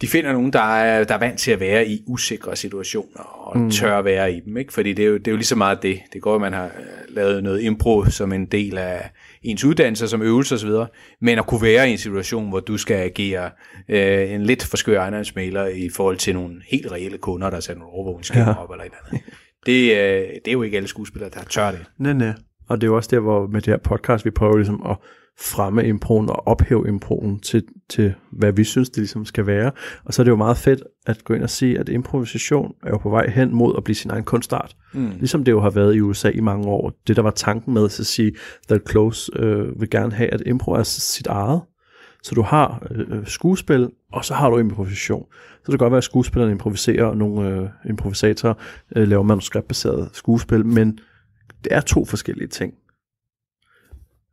[0.00, 3.58] de finder nogen, der er, der er vant til at være i usikre situationer, og
[3.58, 3.70] mm.
[3.70, 4.72] tør at være i dem, ikke?
[4.72, 6.00] fordi det er, jo, det er jo lige så meget det.
[6.12, 9.10] Det går, at man har øh, lavet noget impro som en del af
[9.42, 10.70] ens uddannelse, som øvelse osv.,
[11.20, 13.50] men at kunne være i en situation, hvor du skal agere
[13.88, 17.80] øh, en lidt for skør ejendomsmaler i forhold til nogle helt reelle kunder, der sætter
[17.80, 18.62] nogle overvågningskameraer Ja.
[18.62, 19.22] op eller et eller andet.
[19.66, 21.80] Det, øh, det er jo ikke alle skuespillere, der tør det.
[21.98, 22.32] Nej, nej.
[22.68, 24.96] Og det er jo også der, hvor med det her podcast, vi prøver ligesom at
[25.38, 29.72] fremme improen og ophæve improen til, til, hvad vi synes, det ligesom skal være.
[30.04, 32.90] Og så er det jo meget fedt at gå ind og sige, at improvisation er
[32.90, 34.76] jo på vej hen mod at blive sin egen kunstart.
[34.94, 35.10] Mm.
[35.18, 36.92] Ligesom det jo har været i USA i mange år.
[37.06, 38.32] Det, der var tanken med at sige,
[38.68, 41.60] that Close øh, vil gerne have, at impro er sit eget.
[42.22, 45.26] Så du har øh, skuespil, og så har du improvisation.
[45.32, 48.54] Så det kan godt være, at skuespillerne improviserer, og nogle øh, improvisatorer
[48.96, 50.98] øh, laver manuskriptbaseret skuespil, men
[51.66, 52.74] det er to forskellige ting.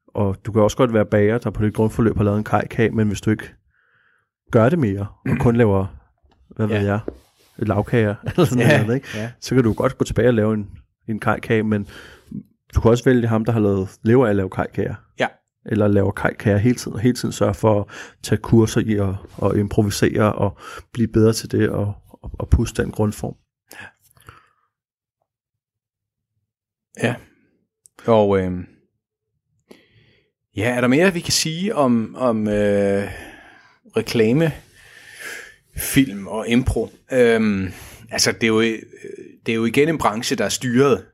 [0.08, 2.91] Og du kan også godt være bager, der på dit grundforløb har lavet en kajkage,
[2.91, 3.54] men hvis du ikke
[4.52, 5.86] gør det mere, og kun laver,
[6.56, 6.84] hvad ved Ja.
[6.84, 7.00] jeg,
[7.58, 9.08] lavkager, eller sådan Ja, noget, ikke?
[9.15, 9.32] ja.
[9.41, 10.69] så kan du godt gå tilbage og lave en,
[11.08, 11.88] en kajkage, men
[12.76, 14.96] du kan også vælge ham, der har lavet, lever af at lave kajkager.
[15.19, 15.28] Ja.
[15.65, 17.86] Eller laver kajkager hele tiden, og hele tiden sørge for at
[18.24, 19.15] tage kurser i at,
[19.52, 20.58] at improvisere og
[20.93, 23.36] blive bedre til det, og, og, og puste den grundform.
[27.04, 27.16] Ja.
[28.06, 28.52] Og øh,
[30.56, 33.08] ja, er der mere, vi kan sige om, om øh,
[33.98, 34.52] reklame,
[35.78, 36.90] film og impro?
[37.12, 37.72] Øhm,
[38.12, 38.80] altså, det er, jo, øh,
[39.46, 41.06] det er jo igen en branche, der er styret.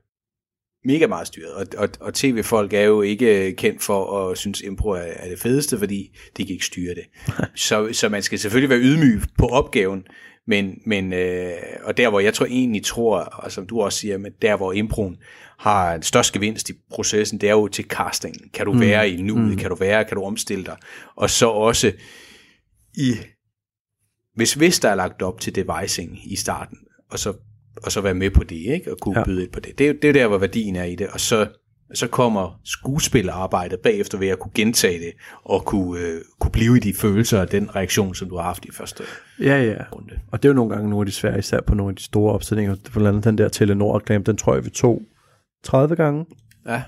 [0.84, 1.52] Mega meget styret.
[1.52, 5.38] Og, og, og tv-folk er jo ikke kendt for at synes, impro er, er det
[5.38, 7.04] fedeste, fordi de kan ikke styre det.
[7.68, 10.06] så, så man skal selvfølgelig være ydmyg på opgaven,
[10.50, 11.52] men, men øh,
[11.84, 14.72] og der hvor jeg tror egentlig tror, og som du også siger, men der hvor
[14.72, 15.16] improen
[15.58, 18.50] har en størst gevinst i processen, det er jo til castingen.
[18.54, 18.80] Kan du mm.
[18.80, 19.50] være i nuet?
[19.50, 19.56] Mm.
[19.56, 20.04] Kan du være?
[20.04, 20.76] Kan du omstille dig?
[21.16, 21.92] Og så også
[22.96, 23.16] i
[24.34, 26.78] hvis, hvis der er lagt op til devicing i starten,
[27.10, 27.34] og så,
[27.82, 28.92] og så være med på det, ikke?
[28.92, 29.24] og kunne ja.
[29.24, 29.78] Byde ind på det.
[29.78, 31.46] Det er jo det er der, hvor værdien er i det, og så,
[31.94, 35.12] så kommer skuespillerarbejdet bagefter ved at kunne gentage det,
[35.44, 38.64] og kunne, øh, kunne blive i de følelser og den reaktion, som du har haft
[38.64, 39.02] i første
[39.40, 39.76] Ja, ja.
[39.92, 40.14] runde.
[40.30, 42.02] Og det er jo nogle gange nogle af de svære, især på nogle af de
[42.02, 42.76] store opsætninger.
[42.90, 45.02] For andet den der Telenor-reklame, den tror jeg, vi tog
[45.64, 46.26] 30 gange.
[46.66, 46.82] Ja.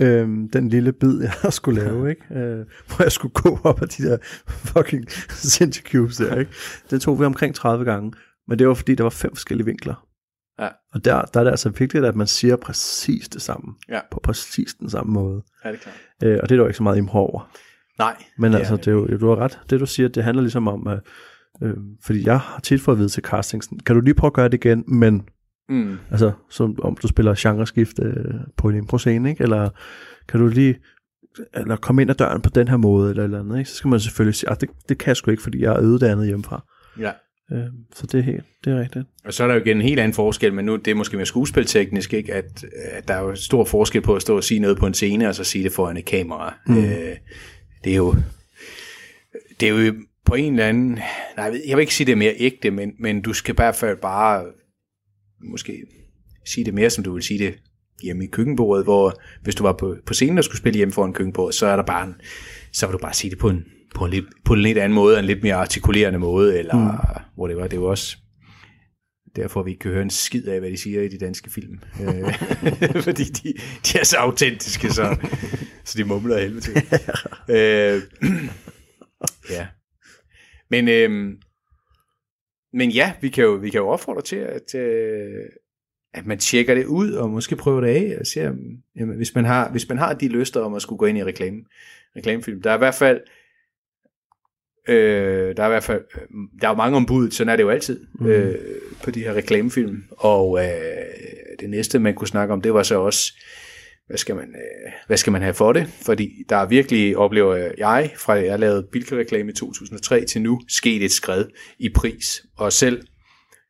[0.00, 2.34] Øhm, den lille bid, jeg skulle lave, ikke?
[2.34, 5.04] Øh, hvor jeg skulle gå op af de der fucking
[5.92, 6.50] Cubes der, ikke?
[6.90, 8.12] Det tog vi omkring 30 gange.
[8.48, 10.05] Men det var fordi, der var fem forskellige vinkler.
[10.58, 10.68] Ja.
[10.94, 13.74] Og der, der er det altså vigtigt, at man siger præcis det samme.
[13.88, 14.00] Ja.
[14.10, 15.42] På præcis den samme måde.
[15.64, 15.96] Ja, det er klart.
[16.24, 17.50] Øh, og det er der jo ikke så meget impro over.
[17.98, 18.16] Nej.
[18.38, 19.60] Men det altså, er det er jo, du har ret.
[19.70, 21.00] Det du siger, det handler ligesom om, at,
[21.62, 24.32] øh, fordi jeg har tit fået at vide til castingen, kan du lige prøve at
[24.34, 25.28] gøre det igen, men
[25.68, 25.98] Mm.
[26.10, 29.42] altså, som om du spiller genreskift øh, på en impro-scene, ikke?
[29.42, 29.68] Eller
[30.28, 30.78] kan du lige
[31.54, 33.70] eller komme ind ad døren på den her måde, eller eller andet, ikke?
[33.70, 36.02] Så skal man selvfølgelig sige, at det, det kan jeg sgu ikke, fordi jeg er
[36.10, 36.64] andet hjemmefra.
[36.98, 37.12] Ja.
[37.52, 39.04] Øh, så det er helt, det er rigtigt.
[39.24, 41.16] Og så er der jo igen en helt anden forskel, men nu det er måske
[41.16, 42.34] mere skuespilteknisk, ikke?
[42.34, 44.94] At, at der er jo stor forskel på at stå og sige noget på en
[44.94, 46.54] scene, og så sige det foran et kamera.
[46.66, 46.84] Mm.
[46.84, 47.16] Øh,
[47.84, 48.14] det er jo
[49.60, 50.98] det er jo på en eller anden,
[51.36, 53.74] nej, jeg vil ikke sige det er mere ægte, men, men du skal i hvert
[53.74, 54.44] fald bare
[55.50, 55.82] måske
[56.44, 57.54] sige det mere, som du vil sige det
[58.02, 61.12] hjemme i køkkenbordet, hvor hvis du var på, på scenen og skulle spille hjemme foran
[61.12, 62.14] køkkenbordet, så er der bare en,
[62.72, 64.94] så vil du bare sige det på en, på en, lidt, på en lidt anden
[64.94, 67.22] måde, en lidt mere artikulerende måde, eller mm.
[67.36, 68.16] Hvor det var, det var også
[69.36, 71.78] derfor vi ikke kan høre en skid af, hvad de siger i de danske film.
[72.00, 72.34] Øh,
[73.08, 73.52] Fordi de,
[73.86, 75.16] de er så autentiske, så,
[75.84, 76.74] så de mumler af helvede til.
[77.56, 78.02] øh,
[79.56, 79.66] ja.
[80.70, 81.36] Men, øh,
[82.72, 85.44] men ja, vi kan jo, vi kan jo opfordre til, at, øh,
[86.14, 88.52] at man tjekker det ud, og måske prøver det af, og ser,
[88.96, 91.24] jamen, hvis, man har, hvis man har de lyster om at skulle gå ind i
[91.24, 91.64] reklame,
[92.16, 92.62] reklamefilm.
[92.62, 93.20] Der er i hvert fald
[94.88, 96.22] Øh, der er i hvert fald øh,
[96.60, 98.26] der er jo mange ombud, sådan er det jo altid mm.
[98.26, 98.54] øh,
[99.02, 100.04] på de her reklamefilm.
[100.10, 100.70] Og øh,
[101.60, 103.32] det næste, man kunne snakke om, det var så også,
[104.06, 105.86] hvad skal man, øh, hvad skal man have for det?
[106.06, 111.04] Fordi der er virkelig, oplever jeg, fra jeg lavede Bilka-reklame i 2003 til nu, sket
[111.04, 111.44] et skred
[111.78, 112.42] i pris.
[112.56, 113.02] Og selv,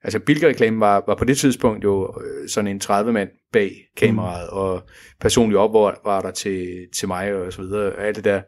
[0.05, 4.49] altså Bilka-reklamen var, var på det tidspunkt jo øh, sådan en 30 mand bag kameraet,
[4.53, 4.59] mm.
[4.59, 4.83] og
[5.21, 8.41] personligt op var der til, til mig og så videre, og alt det der.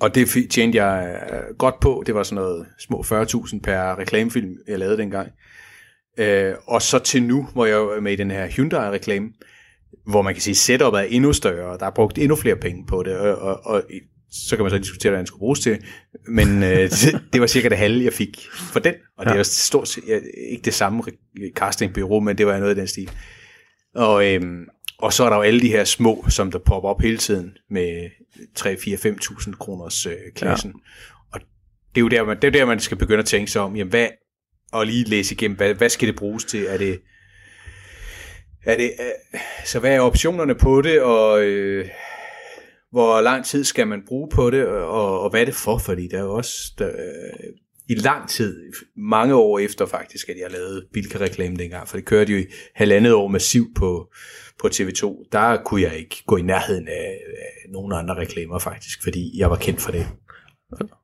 [0.00, 2.02] Og det tjente jeg øh, godt på.
[2.06, 5.32] Det var sådan noget små 40.000 per reklamefilm, jeg lavede dengang.
[6.18, 9.28] Øh, og så til nu, hvor jeg er med i den her Hyundai-reklame,
[10.06, 12.86] hvor man kan sige, setupet er endnu større, og der er brugt endnu flere penge
[12.86, 13.82] på det, og, og, og
[14.30, 15.78] så kan man så diskutere, hvad den skulle bruges til,
[16.28, 19.30] men øh, det, det var cirka det halve, jeg fik for den, og ja.
[19.30, 21.02] det var stort set ikke det samme
[21.54, 23.10] castingbureau, men det var noget af den stil.
[23.94, 24.64] Og, øhm,
[24.98, 27.56] og så er der jo alle de her små, som der popper op hele tiden
[27.70, 28.10] med
[28.54, 30.70] 3, 4, 5.000 kroners øh, klassen.
[30.70, 30.78] Ja.
[31.32, 31.40] Og
[31.94, 33.76] det er jo der man, det er der, man skal begynde at tænke sig om,
[33.76, 34.08] jamen hvad,
[34.72, 36.66] og lige læse igennem, hvad, hvad skal det bruges til?
[36.66, 37.00] Er det,
[38.64, 41.88] er det, øh, så hvad er optionerne på det, og øh,
[42.90, 45.78] hvor lang tid skal man bruge på det, og, og hvad er det for?
[45.78, 47.50] Fordi der er jo også, der, øh,
[47.88, 52.32] i lang tid, mange år efter faktisk, at jeg lavede Bilka-reklame dengang, for det kørte
[52.32, 54.12] jo i halvandet år massivt på,
[54.60, 59.02] på TV2, der kunne jeg ikke gå i nærheden af, af nogen andre reklamer faktisk,
[59.02, 60.06] fordi jeg var kendt for det.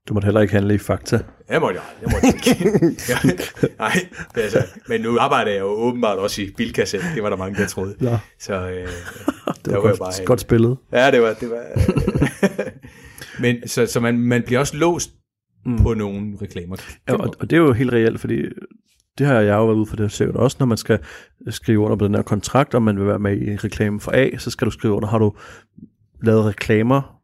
[0.08, 1.20] Du måtte heller ikke handle i Fakta.
[1.48, 2.96] Jeg måtte, jeg, jeg måtte ikke.
[3.08, 3.16] ja,
[3.84, 7.62] nej, altså, men nu arbejder jeg jo åbenbart også i Bilka Det var der mange,
[7.62, 7.96] der troede.
[8.00, 8.18] Ja.
[8.38, 8.88] Så øh,
[9.64, 10.76] det var, var godt, bare godt spillet.
[10.92, 11.32] Ja, det var...
[11.32, 11.64] Det var
[13.42, 15.10] men så, så man, man bliver også låst
[15.66, 15.78] mm.
[15.78, 16.76] på nogle reklamer.
[17.08, 18.42] Ja, og, og det er jo helt reelt, fordi
[19.18, 20.98] det har jeg jo været ude for det sikkert også, når man skal
[21.48, 24.38] skrive under på den her kontrakt, om man vil være med i reklame for A,
[24.38, 25.36] så skal du skrive under, har du
[26.22, 27.20] lavet reklamer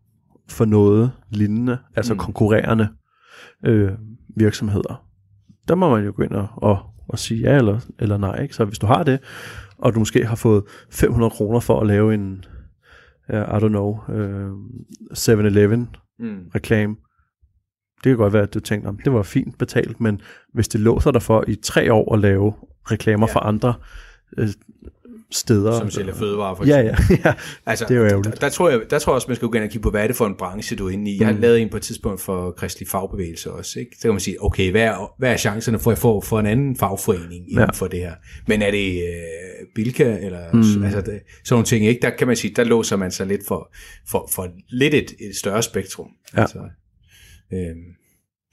[0.49, 2.19] for noget lignende, altså mm.
[2.19, 2.89] konkurrerende
[3.65, 3.93] øh,
[4.37, 5.07] virksomheder.
[5.69, 8.43] Der må man jo gå ind og, og, og sige ja eller, eller nej.
[8.43, 8.55] Ikke?
[8.55, 9.21] Så hvis du har det,
[9.79, 12.45] og du måske har fået 500 kroner for at lave en,
[13.29, 14.53] uh, I don't know, uh,
[15.19, 16.39] 7-Eleven mm.
[16.55, 16.97] reklame,
[18.05, 20.21] det kan godt være, at du tænker, det var fint betalt, men
[20.55, 22.55] hvis det låser dig for i tre år at lave
[22.91, 23.35] reklamer ja.
[23.35, 23.75] for andre
[24.39, 24.49] øh,
[25.31, 25.79] steder.
[25.79, 26.85] Som sælger fødevarer for eksempel.
[26.87, 27.21] Ja, ja.
[27.25, 27.35] ja.
[27.67, 28.35] altså, det er jo ærgerligt.
[28.35, 29.91] Der, der, tror jeg, der tror jeg også, man skal gå ind og kigge på,
[29.91, 31.19] hvad er det for en branche, du er inde i.
[31.19, 31.41] Jeg har mm.
[31.41, 33.81] lavet en på et tidspunkt for kristelig fagbevægelse også.
[33.81, 33.91] Ikke?
[33.97, 36.47] Så kan man sige, okay, hvad er, hvad er chancerne for at få for en
[36.47, 37.71] anden fagforening inden ja.
[37.75, 38.15] for det her?
[38.47, 40.85] Men er det øh, Bilka, eller mm.
[40.85, 42.01] altså, det, sådan nogle ting, ikke?
[42.03, 43.75] der kan man sige, der låser man sig lidt for,
[44.09, 46.09] for, for lidt et, et større spektrum.
[46.37, 46.41] Ja.
[46.41, 46.59] Altså,
[47.53, 47.77] øh,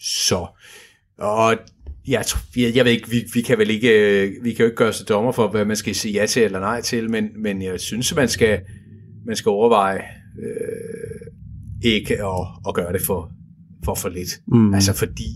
[0.04, 0.48] så,
[1.18, 1.58] og
[2.08, 2.26] jeg,
[2.58, 3.90] jeg, jeg ved ikke, vi, vi kan vel ikke,
[4.42, 6.60] vi kan jo ikke gøre os dommer for, hvad man skal sige ja til eller
[6.60, 8.62] nej til, men, men jeg synes, man skal,
[9.26, 10.02] man skal overveje
[10.40, 11.28] øh,
[11.82, 13.32] ikke at, at gøre det for
[13.86, 14.42] for, for lidt.
[14.48, 14.74] Mm.
[14.74, 15.30] Altså fordi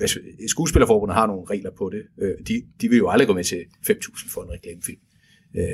[0.00, 2.02] altså, skuespillerforbundet har nogle regler på det.
[2.22, 3.56] Øh, de, de vil jo aldrig gå med til
[3.90, 4.98] 5.000 for en reklamefilm.
[5.56, 5.64] Øh,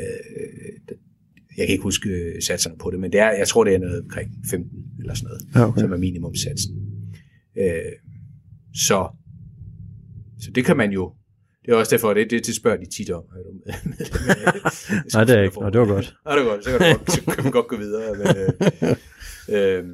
[1.56, 4.02] jeg kan ikke huske satserne på det, men det er, jeg tror, det er noget
[4.02, 4.70] omkring 15
[5.00, 5.80] eller sådan noget, ja, okay.
[5.80, 6.79] som er minimumsatsen.
[7.56, 7.92] Øh,
[8.74, 9.08] så
[10.40, 11.14] så det kan man jo,
[11.66, 13.24] Det er også derfor, det, det, det spørger de tit om.
[13.36, 13.74] Er du med,
[15.14, 15.60] Nej, det er ikke.
[15.60, 16.14] Nå, det var godt.
[16.24, 16.64] Nej, det var godt.
[16.64, 18.16] Så kan, du godt, så kan man godt gå videre.
[18.16, 19.84] Men, øh, øh,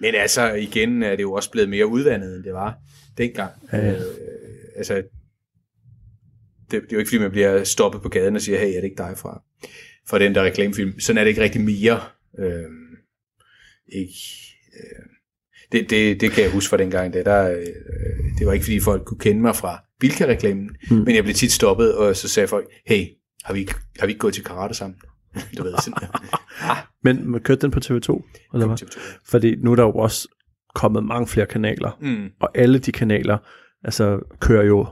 [0.00, 2.78] men altså, igen er det jo også blevet mere udvandet, end det var
[3.18, 3.52] dengang.
[3.72, 3.92] Ja.
[3.92, 4.00] Øh,
[4.76, 5.04] altså, det,
[6.70, 8.84] det er jo ikke, fordi man bliver stoppet på gaden og siger, hey, er det
[8.84, 9.42] ikke dig fra,
[10.08, 11.00] fra den der reklamefilm?
[11.00, 12.00] Sådan er det ikke rigtig mere.
[12.38, 12.70] Øh,
[13.88, 14.14] ikke,
[14.76, 15.06] øh,
[15.74, 17.12] det, det, det kan jeg huske fra dengang.
[17.12, 17.66] Der, der, øh,
[18.38, 20.96] det var ikke, fordi folk kunne kende mig fra Bilka-reklamen, mm.
[20.96, 23.06] men jeg blev tit stoppet, og så sagde folk, hey,
[23.44, 24.98] har vi ikke, har vi ikke gået til karate sammen?
[25.58, 26.08] du ved, sådan.
[27.04, 28.22] Men man kørte den på TV2?
[28.54, 28.82] Eller hvad?
[28.82, 29.00] TV2.
[29.30, 30.28] Fordi nu er der jo også
[30.74, 32.28] kommet mange flere kanaler, Mm.
[32.40, 33.38] og alle de kanaler
[33.84, 34.86] altså, kører jo,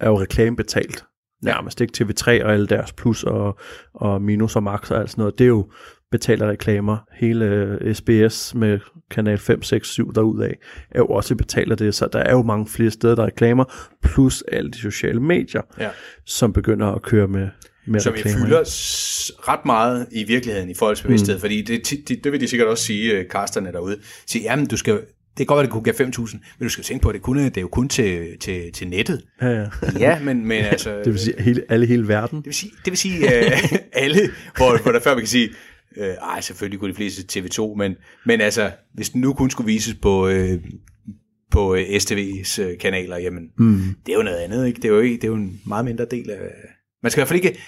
[0.00, 1.04] er jo reklamebetalt.
[1.42, 3.58] Nærmest ikke TV3 og alle deres plus og,
[3.94, 5.38] og minus og max og alt sådan noget.
[5.38, 5.70] Det er jo
[6.10, 6.96] betaler reklamer.
[7.14, 8.78] Hele øh, SBS med
[9.10, 10.52] kanal 5, 6, 7 derudaf
[10.90, 13.64] er jo også betaler det, så der er jo mange flere steder, der er reklamer,
[14.02, 15.88] plus alle de sociale medier, Ja.
[16.26, 17.48] som begynder at køre med,
[17.86, 18.46] med som vi reklamer.
[18.46, 18.60] fylder
[19.48, 21.40] ret meget i virkeligheden i folks bevidsthed, mm.
[21.40, 23.96] fordi det, det, det vil de sikkert også sige, øh, casterne derude,
[24.26, 25.02] sige, jamen du skal, det
[25.36, 25.82] kan godt være, det kunne
[26.16, 28.38] give 5.000, men du skal tænke på, at det, kunne, det er jo kun til,
[28.40, 29.22] til, til nettet.
[29.42, 29.66] Ja, ja.
[29.98, 30.96] Ja, men, men altså...
[31.04, 32.38] Det vil sige hele, alle hele verden.
[32.38, 33.52] Det vil sige, det vil sige øh,
[34.04, 34.20] alle,
[34.56, 35.48] hvor, hvor der før man kan sige,
[35.96, 37.94] øh, ej, selvfølgelig kunne de fleste TV2, men,
[38.26, 40.58] men altså, hvis den nu kun skulle vises på, øh,
[41.50, 43.80] på øh, STV's øh, kanaler, jamen, Mm.
[44.06, 44.76] det er jo noget andet, ikke?
[44.76, 46.38] Det er jo, ikke, det er jo en meget mindre del af...
[47.02, 47.58] Man skal i hvert fald ikke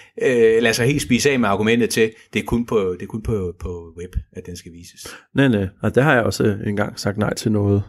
[0.57, 3.07] øh, lade sig helt spise af med argumentet til, det er kun på, det er
[3.07, 5.07] kun på, på web, at den skal vises.
[5.35, 5.67] Nej, nej.
[5.83, 7.83] Og der har jeg også engang sagt nej til noget,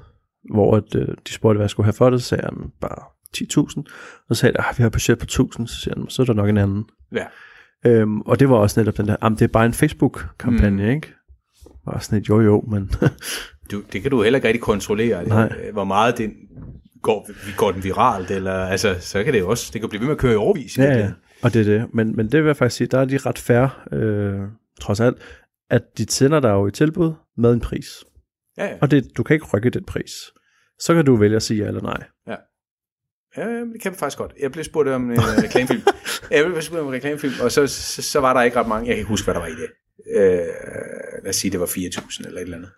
[0.54, 2.72] hvor at, øh, de spurgte, hvad jeg skulle have for det, så sagde jeg "Jamen,
[2.82, 3.04] bare
[3.38, 3.84] 10.000.
[4.30, 6.26] Og så sagde jeg, at vi har budget på 1.000, så siger "Jamen, så er
[6.26, 6.84] der nok en anden.
[7.16, 7.26] Ja.
[7.86, 10.90] Øhm, og det var også netop den der, jamen det er bare en Facebook-kampagne, mm.
[10.90, 11.14] ikke?
[11.86, 12.92] Bare sådan et jo jo, men
[13.72, 15.48] Du, det kan du heller ikke rigtig kontrollere, Nej.
[15.48, 16.32] det, hvor meget den
[17.02, 20.08] går, går den viralt, eller altså, så kan det jo også, det kan blive ved
[20.08, 20.78] med at køre i overvis.
[20.78, 21.12] ja, ja,
[21.42, 21.94] og det er det.
[21.94, 24.40] Men, men det vil jeg faktisk sige, der er de ret færre, øh,
[24.82, 25.18] trods alt,
[25.70, 27.88] at de sender dig jo i tilbud med en pris.
[28.58, 28.76] ja, ja.
[28.82, 30.12] Og det, du kan ikke rykke den pris.
[30.80, 32.04] Så kan du vælge at sige ja eller nej.
[33.38, 34.34] Ja, det kan man faktisk godt.
[34.40, 35.82] Jeg blev spurgt om en øh, reklamefilm.
[36.32, 38.88] jeg blev spurgt om en reklamefilm, og så, så, så var der ikke ret mange.
[38.88, 39.70] Jeg kan ikke huske, hvad der var i det.
[40.16, 40.48] Øh,
[41.24, 42.72] lad os sige, det var 4.000 eller et eller andet.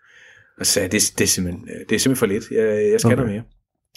[0.60, 2.52] Og så sagde jeg, det, det, er simpelthen, øh, det er simpelthen for lidt.
[2.52, 3.32] Jeg, jeg skal Okay.
[3.32, 3.44] mere.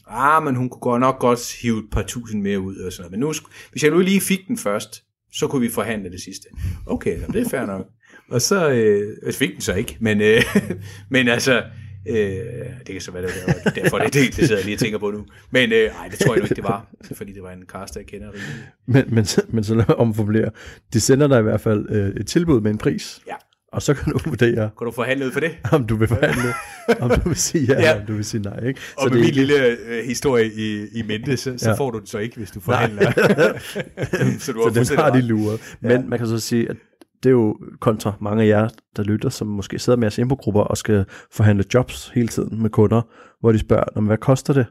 [0.08, 3.02] Ah, men hun kunne godt nok godt hive et par tusind mere ud og sådan
[3.02, 3.10] noget.
[3.10, 3.32] Men nu,
[3.70, 5.02] hvis jeg nu lige fik den først,
[5.32, 6.48] så kunne vi forhandle det sidste.
[6.86, 7.86] Okay, jamen, det er fair nok.
[8.30, 10.42] Og så øh, jeg fik den så ikke, men, øh,
[11.10, 11.62] men altså,
[12.08, 13.30] øh, det kan så være, det
[13.64, 15.26] var derfor, det, det, det sidder jeg lige og tænker på nu.
[15.50, 18.00] Men øh, ej, det tror jeg nu ikke, det var, fordi det var en caster,
[18.00, 18.68] jeg kender rimelig.
[18.86, 20.50] Men, men, så- men så lad mig omformulere.
[20.92, 23.20] De sender dig i hvert fald øh, et tilbud med en pris.
[23.28, 23.34] Ja.
[23.72, 25.50] Og så kan du vurdere, Kan du forhandle ud for det?
[25.72, 26.52] om du vil forhandle,
[27.00, 27.78] om du vil sige ja, Ja.
[27.90, 28.66] eller om du vil sige nej.
[28.66, 28.80] Ikke?
[28.96, 31.76] Og med det er min ikke- lille øh, historie i, i mente, så, så Ja.
[31.76, 33.12] får du den så ikke, hvis du forhandler.
[34.38, 35.24] så du så har den har de ret.
[35.24, 35.60] luret.
[35.80, 35.98] Men Ja.
[36.08, 36.76] man kan så sige, at
[37.22, 40.60] det er jo kontra mange af jer, der lytter, som måske sidder med jeres infogrupper
[40.60, 43.02] og skal forhandle jobs hele tiden med kunder,
[43.40, 44.66] hvor de spørger, "Nå, men hvad koster det?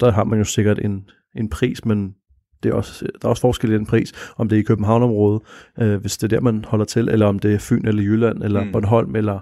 [0.00, 2.14] Der har man jo sikkert en, en pris, men
[2.62, 5.42] det er også, der er også forskel i den pris, om det er i Københavnområdet,
[5.80, 8.42] øh, hvis det er der, man holder til, eller om det er Fyn eller Jylland,
[8.42, 8.66] eller mm.
[8.66, 8.72] Mm.
[8.72, 9.38] Bornholm, eller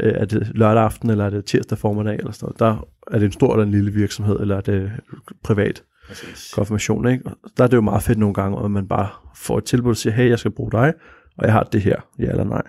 [0.00, 2.60] øh, er det lørdag aften, eller er det tirsdag formiddag, eller sådan noget.
[2.60, 4.92] Der er det en stor eller en lille virksomhed, eller er det
[5.44, 6.52] privat Præcis.
[6.54, 7.26] konfirmation, ikke?
[7.26, 9.90] Og der er det jo meget fedt nogle gange, at man bare får et tilbud
[9.90, 10.92] og siger, hey, jeg skal bruge dig,
[11.40, 12.62] og jeg har det her, ja eller nej.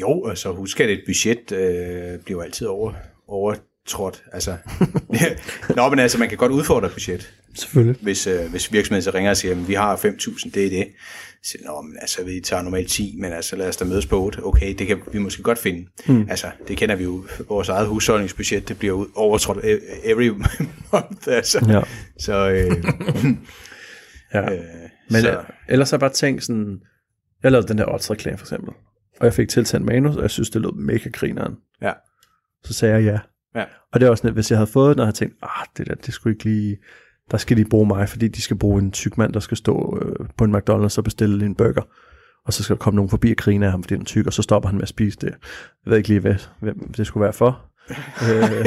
[0.00, 2.92] Jo, altså husk, at et budget øh, bliver altid over,
[3.28, 4.24] overtrådt.
[4.32, 4.56] Altså,
[5.76, 8.02] Nå, men altså, man kan godt udfordre et budget, Selvfølgelig.
[8.02, 10.86] hvis, øh, hvis virksomheden så ringer og siger, at vi har 5.000, det er det.
[11.42, 14.22] Så Nå, men altså, vi tager normalt 10, men altså, lad os da mødes på
[14.24, 14.38] 8.
[14.42, 15.88] Okay, det kan vi måske godt finde.
[16.06, 16.26] Mm.
[16.30, 17.24] Altså, det kender vi jo.
[17.48, 20.28] Vores eget husholdningsbudget, det bliver overtrådt e- every
[20.92, 21.28] month.
[21.28, 21.66] Altså.
[21.68, 21.80] Ja.
[22.18, 22.84] Så, øh,
[24.34, 24.52] ja.
[24.52, 24.60] øh,
[25.10, 26.80] Men så, ellers har jeg bare tænkt sådan,
[27.42, 28.70] jeg lavede den der odds-reklame for eksempel,
[29.20, 31.54] og jeg fik tilsendt manus, og jeg synes, det lød mega grineren.
[31.82, 31.92] ja.
[32.64, 33.18] Så sagde jeg ja.
[33.60, 33.64] Ja.
[33.92, 35.86] Og det er også net, hvis jeg havde fået den, og havde tænkt, ah, det
[35.86, 36.76] der, det skulle ikke lige,
[37.30, 39.98] der skal de bruge mig, fordi de skal bruge en tyk mand, der skal stå
[40.02, 41.82] øh, på en McDonald's og bestille en burger.
[42.46, 44.26] Og så skal der komme nogen forbi og grine af ham, fordi den er tyk,
[44.26, 45.26] og så stopper han med at spise det.
[45.26, 45.36] Jeg
[45.90, 47.62] ved ikke lige, hvad, hvem det skulle være for.
[48.30, 48.66] Øh,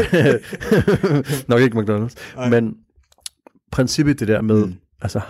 [1.50, 2.16] Nok ikke McDonald's.
[2.38, 2.50] Ej.
[2.50, 2.76] Men
[3.72, 4.74] princippet det der med, Mm.
[5.02, 5.22] altså,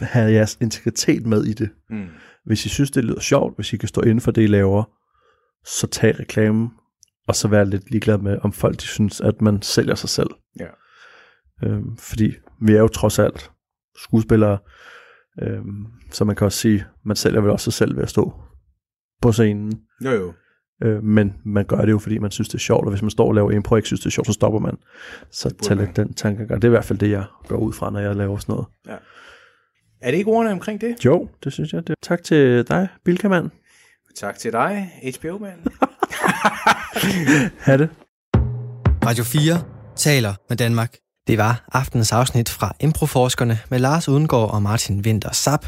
[0.00, 1.70] have jeres integritet med i det.
[1.90, 2.06] Mm.
[2.44, 4.84] Hvis I synes, det lyder sjovt, hvis I kan stå inden for det, I laver,
[5.64, 6.68] så tag reklamen,
[7.28, 10.30] og så være lidt ligeglad med, om folk de synes, at man sælger sig selv.
[10.60, 10.68] Ja.
[11.64, 13.50] Øhm, fordi vi er jo trods alt
[13.96, 14.58] skuespillere,
[15.42, 18.34] øhm, så man kan også sige, man sælger vel også sig selv ved at stå
[19.22, 19.80] på scenen.
[20.04, 20.32] Jo, jo.
[20.82, 23.10] Øh, men man gør det jo, fordi man synes, det er sjovt, og hvis man
[23.10, 24.76] står og laver impro og ikke synes, det er sjovt, så stopper man.
[25.30, 26.62] Så tag lidt den tankegang.
[26.62, 28.66] Det er i hvert fald det, jeg går ud fra, når jeg laver sådan noget.
[28.86, 28.96] Ja.
[30.04, 31.04] Er det ikke ordene omkring det?
[31.04, 31.86] Jo, det synes jeg.
[31.86, 31.94] Det.
[32.02, 33.50] Tak til dig, Bilkaman.
[34.16, 35.60] Tak til dig, HBO-mand.
[37.66, 37.88] Ha' det.
[39.04, 39.62] Radio 4
[39.96, 40.96] taler med Danmark.
[41.26, 45.66] Det var aftenens afsnit fra Improforskerne med Lars Udengård og Martin Winter Sap.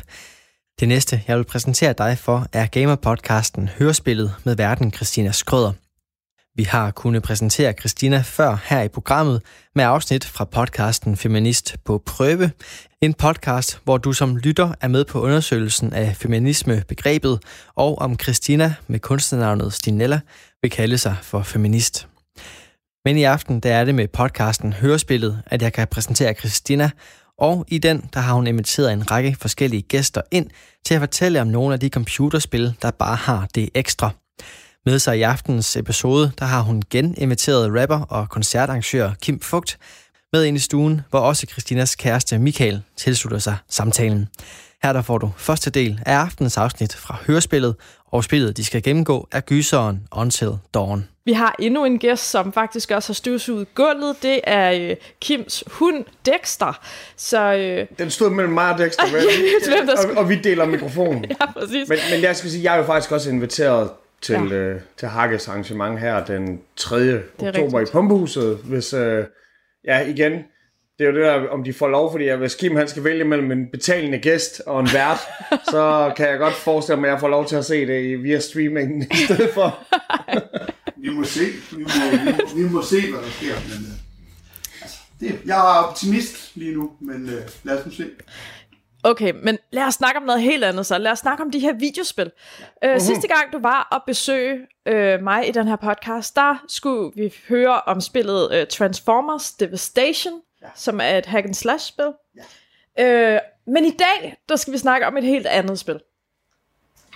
[0.80, 5.72] Det næste, jeg vil præsentere dig for, er gamer-podcasten Hørespillet med verden Christina Skrøder.
[6.56, 9.42] Vi har kunnet præsentere Christina før her i programmet
[9.74, 12.50] med afsnit fra podcasten Feminist på prøve.
[13.02, 17.42] En podcast, hvor du som lytter er med på undersøgelsen af feminisme-begrebet,
[17.74, 20.20] og om Christina med kunstnernavnet Stinella
[20.62, 22.08] vil kalde sig for feminist.
[23.04, 26.90] Men i aften der er det med podcasten Hørespillet, at jeg kan præsentere Christina,
[27.38, 30.50] og i den der har hun inviteret en række forskellige gæster ind
[30.86, 34.10] til at fortælle om nogle af de computerspil, der bare har det ekstra.
[34.86, 39.78] Med sig i aftens episode, der har hun geninviteret rapper og koncertarrangør Kim Fugt
[40.32, 44.28] med ind i stuen, hvor også Christinas kæreste Michael tilslutter sig samtalen.
[44.82, 47.74] Her der får du første del af aftens afsnit fra Hørespillet,
[48.06, 51.08] og spillet, de skal gennemgå, er gyseren Until Dawn.
[51.24, 54.16] Vi har endnu en gæst, som faktisk også har støvsuget gulvet.
[54.22, 56.80] Det er øh, Kims hund, Dexter.
[57.16, 59.22] Så, øh, Den stod mellem mig og Dexter, vel?
[59.68, 61.24] Hvem der og, og vi deler mikrofonen.
[61.40, 61.88] ja, præcis.
[61.88, 63.90] Men, men jeg skal sige, jeg er jo faktisk også inviteret
[64.22, 64.54] til, ja.
[64.54, 66.96] øh, til Hakkes arrangement her den 3.
[67.38, 67.88] oktober rigtigt.
[67.88, 68.58] i Pumpehuset.
[68.64, 69.24] Hvis, øh,
[69.86, 70.32] ja, igen,
[70.98, 73.04] det er jo det der, om de får lov, fordi at hvis Kim han skal
[73.04, 75.18] vælge mellem en betalende gæst og en vært,
[75.70, 78.14] så kan jeg godt forestille mig, at jeg får lov til at se det i-
[78.14, 79.78] via streamingen i stedet for.
[81.02, 81.40] Vi må se,
[81.76, 83.54] vi må, vi må, vi må se, hvad der sker.
[83.68, 88.04] Men, øh, altså, det, jeg er optimist lige nu, men øh, lad os nu se.
[89.04, 90.98] Okay, men lad os snakke om noget helt andet så.
[90.98, 92.30] Lad os snakke om de her videospil.
[92.84, 97.12] Øh, sidste gang du var og besøge øh, mig i den her podcast, der skulle
[97.16, 100.66] vi høre om spillet øh, Transformers Devastation, ja.
[100.74, 102.12] som er et hack and slash spil.
[102.98, 103.34] Ja.
[103.34, 106.00] Øh, men i dag, der skal vi snakke om et helt andet spil.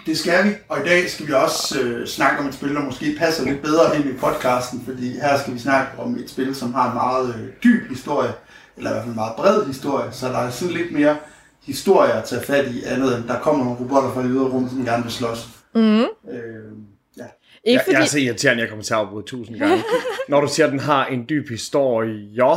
[0.06, 2.80] Det skal vi, og i dag skal vi også øh, snakke om et spil, der
[2.80, 6.54] måske passer lidt bedre ind i podcasten, fordi her skal vi snakke om et spil,
[6.54, 8.32] som har en meget øh, dyb historie,
[8.76, 11.16] eller i hvert fald en meget bred historie, så der er sådan lidt mere
[11.62, 15.02] historie at tage fat i, andet end der kommer nogle robotter fra rum, som gerne
[15.02, 15.48] vil slås.
[15.74, 15.80] Mm.
[15.80, 16.06] Øh,
[17.16, 17.24] ja.
[17.64, 17.94] Ikke Jeg, fordi...
[17.94, 19.84] jeg er så irriterende, jeg kommer til at afbryde tusind gange.
[20.28, 22.54] Når du siger, at den har en dyb historie, ja.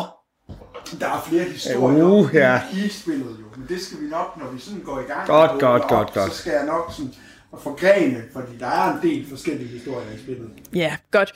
[0.99, 2.61] Der er flere historier Uh, ja.
[2.73, 5.27] i, spillet jo, men det skal vi nok, når vi sådan går i gang.
[5.27, 6.31] Godt, og godt, godt, godt.
[6.31, 7.13] Så skal jeg nok sådan
[7.59, 10.49] forgrene, fordi der er en del forskellige historier i spillet.
[10.75, 11.33] Ja, godt.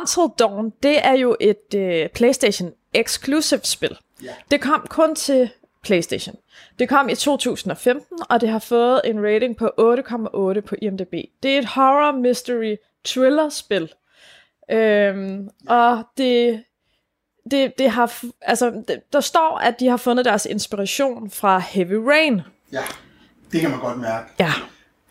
[0.00, 3.96] Until Dawn, det er jo et øh, PlayStation Exclusive spil.
[4.22, 4.30] Ja.
[4.50, 5.50] Det kom kun til
[5.84, 6.36] PlayStation.
[6.78, 11.14] Det kom i 2015, og det har fået en rating på 8,8 på IMDb.
[11.42, 13.92] Det er et horror mystery thriller spil.
[14.70, 16.64] Øhm, og det,
[17.50, 21.94] det, det har, altså, det, der står, at de har fundet deres inspiration fra Heavy
[21.94, 22.40] Rain.
[22.72, 22.82] Ja,
[23.52, 24.28] det kan man godt mærke.
[24.38, 24.52] Ja,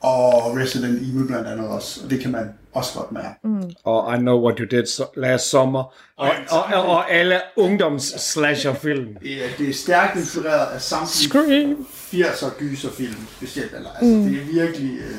[0.01, 3.39] Og Resident Evil blandt andet også, og det kan man også godt mærke.
[3.43, 3.71] Mm.
[3.83, 5.83] Og I Know What You Did Last Summer.
[6.17, 9.15] Og, og, og, og alle ungdoms-slasher-film.
[9.21, 11.87] Det, er, det er stærkt inspireret af samtlige Scream.
[12.13, 13.73] 80'er gyserfilm specielt.
[13.73, 14.23] Eller, altså, mm.
[14.23, 14.97] Det er virkelig...
[14.97, 15.15] Øh,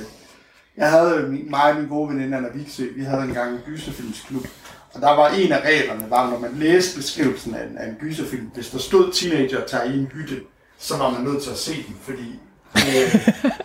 [0.77, 4.47] jeg havde min, mig og min gode veninde Anna Viksø, vi havde engang en gyserfilmsklub.
[4.95, 7.95] Og der var en af reglerne, var, når man læste beskrivelsen af en, af en
[8.01, 10.41] gyserfilm, hvis der stod teenager tager i en hytte,
[10.79, 12.41] så var man nødt til at se den, fordi
[12.77, 13.15] øh,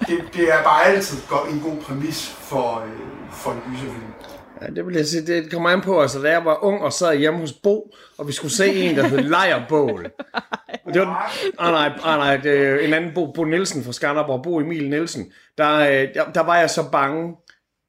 [0.08, 4.14] det, det er bare altid godt, en god præmis for, øh, for en gyserfilm.
[4.62, 6.93] Ja, det vil jeg sige, det kommer an på, altså da jeg var ung og
[6.93, 10.12] sad hjemme hos Bo, og vi skulle se en, der hed Lejerbål.
[10.86, 14.43] Og det var, ah, nej, ah, nej, det en anden Bo, Bo Nielsen fra Skanderborg,
[14.43, 15.32] Bo Emil Nielsen.
[15.58, 17.36] Der, øh, der, der var jeg så bange,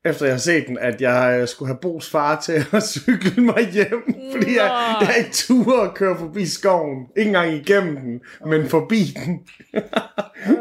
[0.05, 3.69] efter jeg havde set den, at jeg skulle have Bos far til at cykle mig
[3.73, 7.07] hjem, fordi jeg, jeg ikke turde at køre forbi skoven.
[7.17, 9.41] Ikke engang igennem den, men forbi den.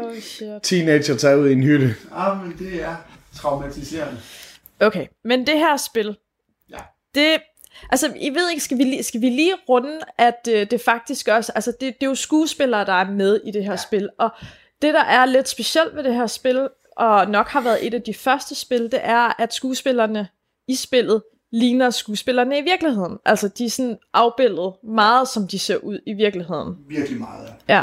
[0.04, 0.48] Oh, shit.
[0.62, 1.94] Teenager tager ud i en hytte.
[2.42, 2.96] Men det er
[3.36, 4.20] traumatiserende.
[4.80, 6.16] Okay, men det her spil,
[6.70, 6.76] Ja.
[7.14, 7.36] det,
[7.90, 11.28] altså, I ved ikke, skal vi, lige- skal vi lige runde, at øh, det faktisk
[11.28, 13.76] også, altså, det, det er jo skuespillere, der er med i det her ja.
[13.76, 14.30] spil, og
[14.82, 18.02] det, der er lidt specielt ved det her spil, og nok har været et af
[18.02, 20.28] de første spil, det er, at skuespillerne
[20.68, 21.22] i spillet
[21.52, 23.18] ligner skuespillerne i virkeligheden.
[23.24, 26.76] Altså, de er sådan afbildet meget, som de ser ud i virkeligheden.
[26.88, 27.74] Virkelig meget, ja.
[27.74, 27.82] Ja.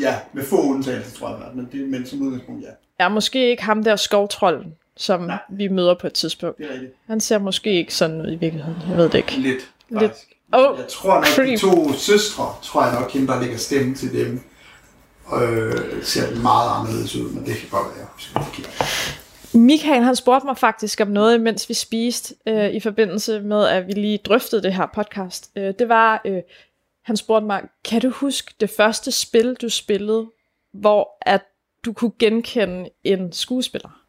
[0.00, 2.68] Ja, med få undtagelser, tror jeg, men, det, men som udgangspunkt, ja.
[3.04, 5.38] Er måske ikke ham der skovtrollen, som Nej.
[5.50, 6.58] vi møder på et tidspunkt.
[6.58, 6.92] Det er rigtigt.
[7.06, 8.82] Han ser måske ikke sådan ud i virkeligheden.
[8.88, 9.32] Jeg ved det ikke.
[9.36, 10.12] Lidt, Lidt.
[10.52, 11.48] Oh, Jeg tror nok, creep.
[11.48, 14.40] de to søstre, tror jeg nok, hende, der lægger stemme til dem,
[15.34, 19.60] øh, ser meget anderledes ud, men det kan godt være, jeg.
[19.60, 23.86] Michael han spurgte mig faktisk om noget, mens vi spiste, øh, i forbindelse med, at
[23.86, 25.50] vi lige drøftede det her podcast.
[25.56, 26.42] Øh, det var, øh,
[27.04, 30.26] han spurgte mig, kan du huske det første spil, du spillede,
[30.72, 31.42] hvor at
[31.84, 34.02] du kunne genkende en skuespiller?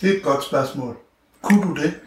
[0.00, 1.03] Det er et godt spørgsmål.
[1.44, 2.00] Kunne du det?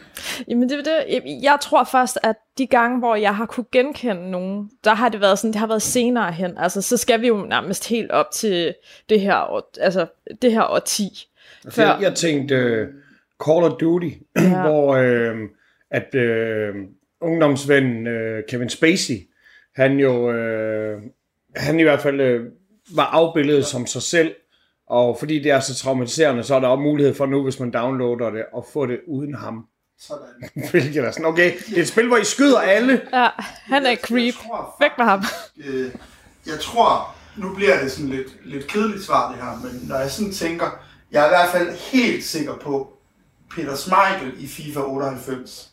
[0.47, 1.03] Jamen det, det,
[1.43, 5.21] jeg tror først, at de gange, hvor jeg har kunne genkende nogen, der har det
[5.21, 6.57] været sådan, det har været senere hen.
[6.57, 8.73] Altså, så skal vi jo nærmest helt op til
[9.09, 10.05] det her, år, altså,
[10.41, 11.09] det her årti.
[11.65, 12.87] Altså, jeg, jeg tænkte uh,
[13.45, 14.61] Call of Duty, ja.
[14.61, 15.49] hvor uh,
[15.91, 16.75] at uh,
[17.21, 19.15] ungdomsvennen uh, Kevin Spacey,
[19.75, 21.01] han jo, uh,
[21.55, 22.45] han i hvert fald uh,
[22.95, 24.35] var afbildet som sig selv,
[24.87, 27.71] og fordi det er så traumatiserende, så er der også mulighed for nu, hvis man
[27.71, 29.65] downloader det, at få det uden ham.
[29.99, 30.49] Sådan.
[30.71, 33.01] Hvilket er sådan, okay, det er et spil, hvor I skyder alle.
[33.13, 33.27] Ja,
[33.63, 34.35] han er creep.
[34.79, 35.23] Væk med ham.
[35.65, 35.91] Øh,
[36.47, 40.11] jeg tror, nu bliver det sådan lidt, lidt kedeligt svar det her, men når jeg
[40.11, 40.79] sådan tænker,
[41.11, 42.93] jeg er i hvert fald helt sikker på,
[43.55, 45.69] Peter Schmeichel i FIFA 98.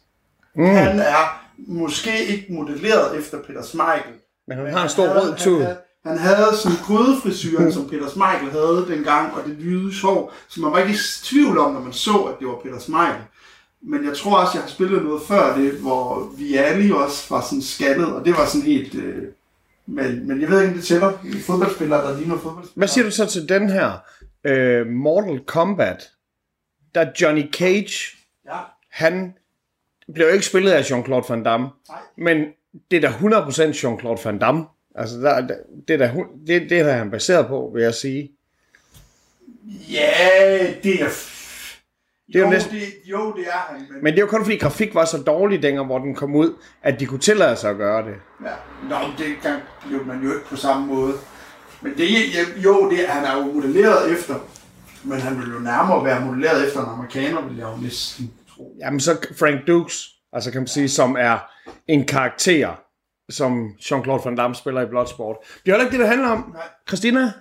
[0.57, 0.65] Mm.
[0.67, 4.12] Han er måske ikke modelleret efter Peter Schmeichel.
[4.49, 5.67] Men han har en stor rød tud.
[6.07, 10.72] Han havde sådan grydefrisyren, som Peter Schmeichel havde dengang, og det lyde sjov, så man
[10.72, 13.22] var ikke i tvivl om, når man så, at det var Peter Schmeichel.
[13.82, 17.40] Men jeg tror også, jeg har spillet noget før det, hvor vi alle også var
[17.40, 18.94] sådan scannet, og det var sådan helt...
[18.94, 19.22] Øh,
[19.86, 21.12] men, men jeg ved ikke, om det tæller.
[21.46, 22.72] Fodboldspillere, der ligner fodboldspillere.
[22.74, 23.90] Hvad siger du så til den her?
[24.48, 26.11] Uh, Mortal Kombat.
[26.94, 28.59] Der Johnny Cage, Ja,
[28.90, 29.34] han
[30.14, 31.68] blev jo ikke spillet af Jean-Claude Van Damme.
[31.88, 31.98] Nej.
[32.16, 32.46] Men
[32.90, 34.64] det er da 100% Jean-Claude Van Damme.
[34.95, 35.55] Altså, der, der,
[35.88, 38.30] det, er hu- det, det er der han baseret på, vil jeg sige.
[39.92, 41.09] ja det er...
[42.26, 44.03] Det er jo jo, næsten- det, jo, det er han, men...
[44.03, 46.55] Men det er jo kun fordi grafik var så dårlig dengang, hvor den kom ud,
[46.82, 48.14] at de kunne tillade sig at gøre det.
[48.45, 48.51] Ja.
[48.88, 49.53] Nå, det kan
[49.92, 51.12] jo man jo ikke på samme måde.
[51.82, 52.09] Men det,
[52.64, 54.34] jo, det, han er jo modelleret efter,
[55.05, 58.76] men han vil jo nærmere være modelleret efter en amerikaner, vil jeg jo næsten tro.
[58.80, 61.38] Jamen så Frank Dukes, altså kan man sige, som er
[61.88, 62.80] en karakter,
[63.31, 65.37] som Jean-Claude Van Damme spiller i Bloodsport.
[65.41, 66.51] Det er heller ikke det, det handler om.
[66.55, 66.62] Nej.
[66.89, 67.33] Christina,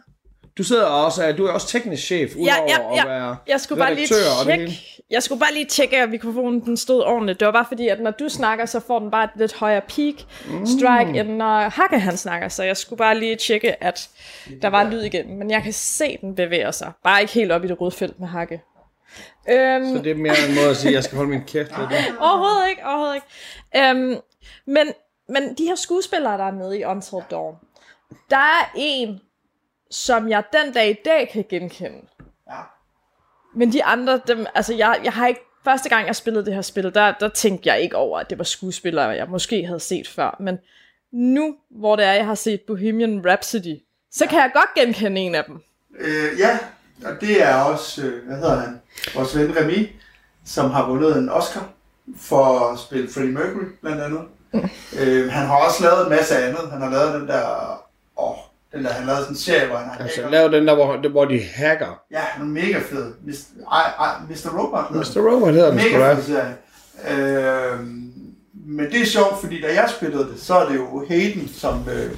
[0.57, 3.35] du sidder også, du er også teknisk chef, udover Ja, ja, at være ja.
[3.47, 4.79] Jeg skulle bare lige tjekke,
[5.09, 7.39] jeg skulle bare lige tjekke, at mikrofonen den stod ordentligt.
[7.39, 9.81] Det var bare fordi, at når du snakker, så får den bare et lidt højere
[9.81, 10.13] peak
[10.65, 11.15] strike, mm.
[11.15, 12.47] end når Hakke han snakker.
[12.47, 14.09] Så jeg skulle bare lige tjekke, at
[14.61, 15.39] der var lyd igen.
[15.39, 16.91] Men jeg kan se, den bevæger sig.
[17.03, 18.61] Bare ikke helt op i det røde felt med Hakke.
[19.49, 21.69] Øhm, Så det er mere en måde at sige, at jeg skal holde min kæft.
[21.69, 22.15] lidt.
[22.19, 23.89] Overhovedet ikke, overhovedet ikke.
[23.89, 24.15] Øhm,
[24.67, 24.87] men,
[25.29, 27.55] men de her skuespillere, der er med i Until Dawn,
[28.29, 29.21] der er en,
[29.91, 32.07] som jeg den dag i dag kan genkende.
[32.49, 32.59] Ja.
[33.55, 36.61] Men de andre, dem, altså jeg, jeg har ikke, første gang jeg spillede det her
[36.61, 40.07] spil, der, der tænkte jeg ikke over, at det var skuespillere, jeg måske havde set
[40.07, 40.35] før.
[40.39, 40.57] Men
[41.11, 43.77] nu, hvor det er, jeg har set Bohemian Rhapsody,
[44.11, 45.61] så kan jeg godt genkende en af dem.
[45.99, 46.59] Øh, ja,
[47.05, 48.81] og det er også, øh, hvad hedder han,
[49.15, 49.89] vores ven Remy,
[50.45, 51.69] som har vundet en Oscar
[52.17, 54.21] for at spille Freddie Mercury, blandt andet.
[54.99, 56.71] Øh, han har også lavet en masse andet.
[56.71, 57.43] Han har lavet den der,
[58.19, 58.35] åh,
[58.73, 60.31] den der, han lavede sådan en serie, hvor han har Altså, hacker.
[60.31, 61.99] lav den der, hvor, hvor de hacker.
[62.11, 63.13] Ja, han er mega fed.
[64.29, 64.59] Mr.
[64.59, 65.21] Robot hedder.
[65.21, 65.31] Mr.
[65.33, 66.55] Robot hedder den Mega fed serie.
[67.09, 67.79] Øh,
[68.65, 71.89] men det er sjovt, fordi da jeg spillede det, så er det jo Hayden, som,
[71.89, 72.11] øh,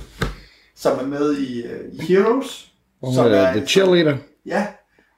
[0.76, 2.68] som er med i, øh, i Heroes.
[3.04, 4.18] Hun som er The Cheerleader.
[4.46, 4.66] Ja,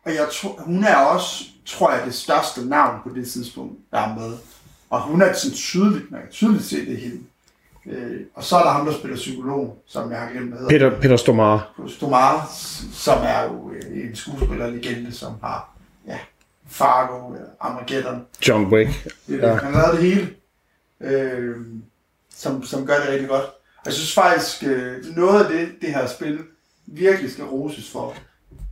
[0.05, 3.97] og jeg tror, hun er også, tror jeg, det største navn på det tidspunkt, der
[3.97, 4.33] er med.
[4.89, 7.19] Og hun er sådan tydeligt, man kan tydeligt se det hele.
[7.85, 10.69] Øh, og så er der ham, der spiller psykolog, som jeg har glemt, hvad hedder.
[10.69, 11.61] Peter, Peter Stomare.
[11.87, 12.41] Stomare,
[12.93, 15.69] som er jo øh, en skuespillerlegende, som har
[16.07, 16.17] ja,
[16.67, 18.25] Fargo, øh, Armageddon.
[18.47, 19.07] John Wick.
[19.29, 19.53] Ja.
[19.55, 20.29] Han lavet det hele,
[21.01, 21.55] øh,
[22.35, 23.45] som, som gør det rigtig godt.
[23.77, 26.39] Og jeg synes faktisk, øh, noget af det, det her spil
[26.85, 28.15] virkelig skal roses for,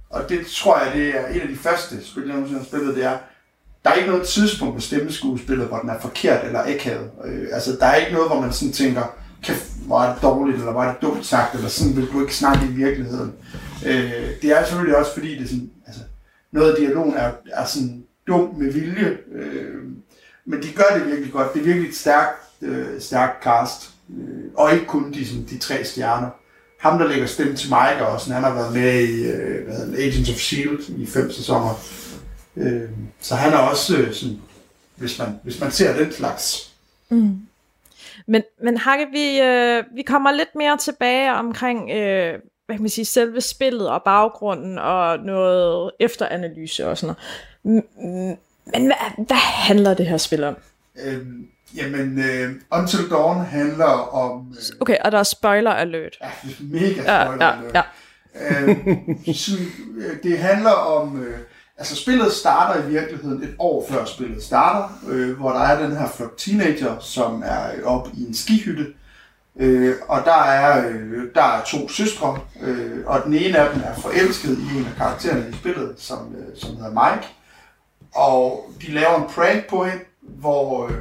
[0.09, 2.95] og det tror jeg, det er et af de første spil, jeg nogensinde har spillet,
[2.95, 3.18] det er,
[3.86, 7.09] der er ikke noget tidspunkt på stemmeskuespillet, hvor den er forkert eller akavet.
[7.25, 9.03] Øh, altså, der er ikke noget, hvor man sådan tænker,
[9.43, 12.21] kæft, hvor er det dårligt, eller hvor er det dumt sagt, eller sådan vil du
[12.21, 13.33] ikke snakke i virkeligheden.
[13.86, 14.11] Øh,
[14.41, 16.01] det er selvfølgelig også, fordi det er sådan, altså,
[16.51, 19.81] noget af dialogen er, er sådan dum med vilje, øh,
[20.45, 21.53] men de gør det virkelig godt.
[21.53, 25.57] Det er virkelig et stærkt, øh, stærkt cast, øh, og ikke kun de, sådan, de
[25.57, 26.29] tre stjerner.
[26.79, 29.97] Ham, der lægger stemme til Mike også, han har været med i øh, hvad hedder
[29.97, 30.89] Agents of S.H.I.E.L.D.
[30.97, 31.73] i fem sæsoner.
[32.57, 32.89] Øh,
[33.19, 34.41] så han er også øh, sådan,
[34.95, 36.71] hvis man, hvis man ser den slags.
[38.27, 42.89] Men, men Hakke, vi, øh, vi kommer lidt mere tilbage omkring, øh, hvad kan man
[42.89, 47.15] sige, selve spillet og baggrunden og noget efteranalyse og sådan
[47.63, 47.85] noget.
[48.65, 50.55] Men hvad, hvad handler det her spil om?
[51.05, 51.17] Øh,
[51.77, 54.47] jamen, øh, Until Dawn handler om...
[54.57, 56.17] Øh, Okay, og der er spoiler alert.
[56.21, 56.29] ja,
[56.59, 57.73] mega Ja, spoiler ja, alert.
[57.75, 57.81] ja.
[59.27, 59.65] øh, sådan,
[59.97, 61.39] øh, det handler om, øh,
[61.78, 65.97] Altså spillet starter i virkeligheden et år før spillet starter, øh, hvor der er den
[65.97, 68.86] her flok teenager, som er oppe i en skihytte.
[69.55, 73.82] Øh, og der er, øh, der er to søstre, øh, og den ene af dem
[73.86, 77.28] er forelsket i en af karaktererne i spillet, som, øh, som hedder Mike.
[78.15, 80.95] Og de laver en prank på hende, hvor, øh,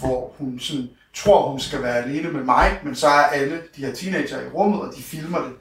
[0.00, 3.84] hvor hun sådan, tror, hun skal være alene med Mike, men så er alle de
[3.84, 5.52] her teenager i rummet, og de filmer det.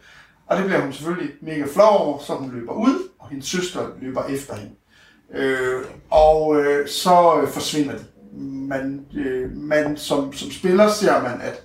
[0.50, 3.88] Og det bliver hun selvfølgelig mega flov over, så hun løber ud, og hendes søster
[4.02, 4.74] løber efter hende.
[5.34, 8.04] Øh, og øh, så øh, forsvinder de.
[8.42, 11.64] Man, øh, man som, som spiller ser man, at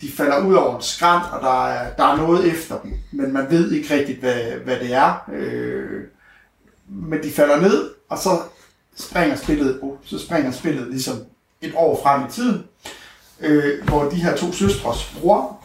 [0.00, 3.32] de falder ud over en skrant, og der er, der er noget efter dem, men
[3.32, 5.30] man ved ikke rigtigt, hvad, hvad det er.
[5.32, 6.02] Øh,
[6.88, 8.30] men de falder ned, og så
[8.96, 11.16] springer spillet, oh, så springer spillet ligesom
[11.60, 12.64] et år frem i tiden,
[13.40, 15.61] øh, hvor de her to søstres bror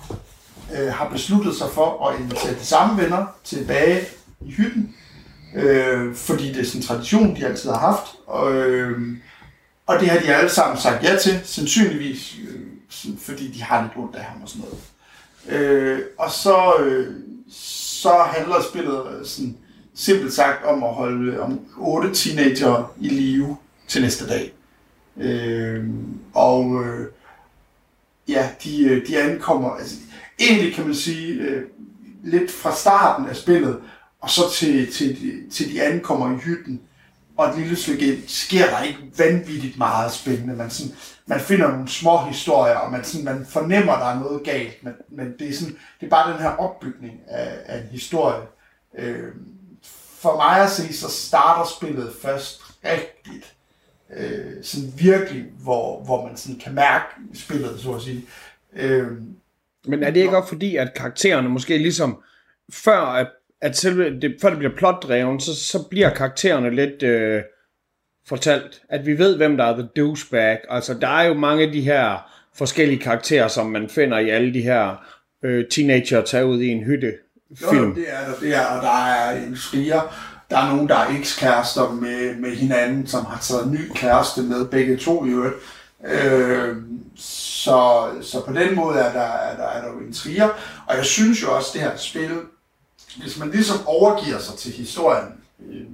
[0.76, 4.02] øh, har besluttet sig for at invitere de samme venner tilbage
[4.42, 4.96] i hytten,
[5.56, 8.16] øh, fordi det er sådan en tradition, de altid har haft.
[8.28, 9.18] Og, øh,
[9.86, 13.94] og det har de alle sammen sagt ja til, sandsynligvis, øh, fordi de har lidt
[13.96, 14.84] ondt af ham og sådan noget.
[15.50, 17.16] Øh, og så, øh,
[17.50, 19.58] så handler spillet sådan,
[19.96, 23.58] simpelt sagt om at holde øh, om otte teenager i live
[23.88, 24.54] til næste dag.
[25.18, 25.86] Øh,
[26.34, 27.08] og øh,
[28.28, 29.96] ja, de, øh, de ankommer, altså,
[30.40, 31.64] egentlig kan man sige, øh,
[32.24, 33.82] lidt fra starten af spillet,
[34.22, 36.82] og så til, til, til de ankommer i hytten,
[37.38, 40.56] og et lille stykke ind, sker der ikke vanvittigt meget spændende.
[40.56, 44.20] Man, sådan, man finder nogle små historier, og man, sådan, man fornemmer, at der er
[44.20, 47.82] noget galt, men, men det, er sådan, det er bare den her opbygning af, af
[47.82, 48.42] en historie.
[48.98, 49.32] Øh,
[50.20, 53.56] for mig at se, så starter spillet først rigtigt.
[54.18, 58.26] Øh, sådan virkelig, hvor, hvor man sådan kan mærke spillet, så at sige.
[58.74, 59.08] Øh,
[59.88, 62.22] men er det ikke også fordi, at karaktererne måske ligesom,
[62.74, 63.28] før at,
[63.62, 67.42] at selve, det, før det bliver plotdreven, så, så bliver karaktererne lidt øh,
[68.28, 70.60] fortalt, at vi ved, hvem der er the douchebag.
[70.70, 74.54] Altså, der er jo mange af de her forskellige karakterer, som man finder i alle
[74.54, 75.06] de her
[75.44, 77.14] øh, teenager tager ud i en hytte
[77.56, 77.90] film.
[77.90, 80.02] jo, det er der, det er, og der er en skriger.
[80.50, 84.42] Der er nogen, der er ekskærester med, med hinanden, som har taget en ny kæreste
[84.42, 85.56] med, begge to i øvrigt.
[86.06, 86.78] Øh,
[87.16, 90.50] så, så på den måde er der, er der, er der jo intriger.
[90.88, 92.40] Og jeg synes jo også, det her spil,
[93.22, 95.28] hvis man ligesom overgiver sig til historien,
[95.60, 95.86] øh,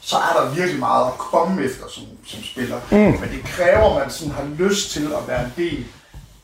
[0.00, 2.80] så er der virkelig meget at komme efter som, som spiller.
[2.90, 2.96] Mm.
[2.96, 5.86] Men det kræver, at man sådan har lyst til at være en del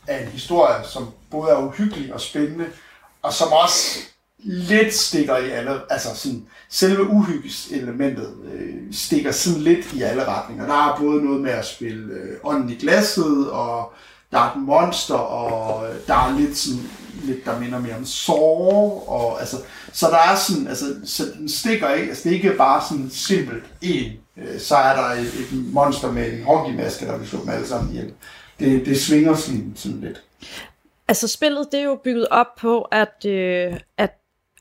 [0.07, 2.65] af en historie, som både er uhyggelig og spændende,
[3.21, 3.99] og som også
[4.39, 10.65] lidt stikker i alle, altså sådan, selve uhyggelseselementet øh, stikker sådan lidt i alle retninger.
[10.65, 13.93] Der er både noget med at spille øh, ånden i glasset, og
[14.31, 16.89] der er et monster, og øh, der er lidt sådan,
[17.23, 19.57] lidt der minder mere om sorg, og altså,
[19.93, 23.09] så der er sådan, altså, så den stikker ikke, altså det er ikke bare sådan
[23.09, 27.39] simpelt en, øh, så er der et, et monster med en hockeymaske, der vil slå
[27.39, 28.13] dem alle sammen ihjel.
[28.59, 30.23] Det, det svinger sådan, sådan lidt.
[31.07, 34.13] Altså spillet, det er jo bygget op på, at, øh, at,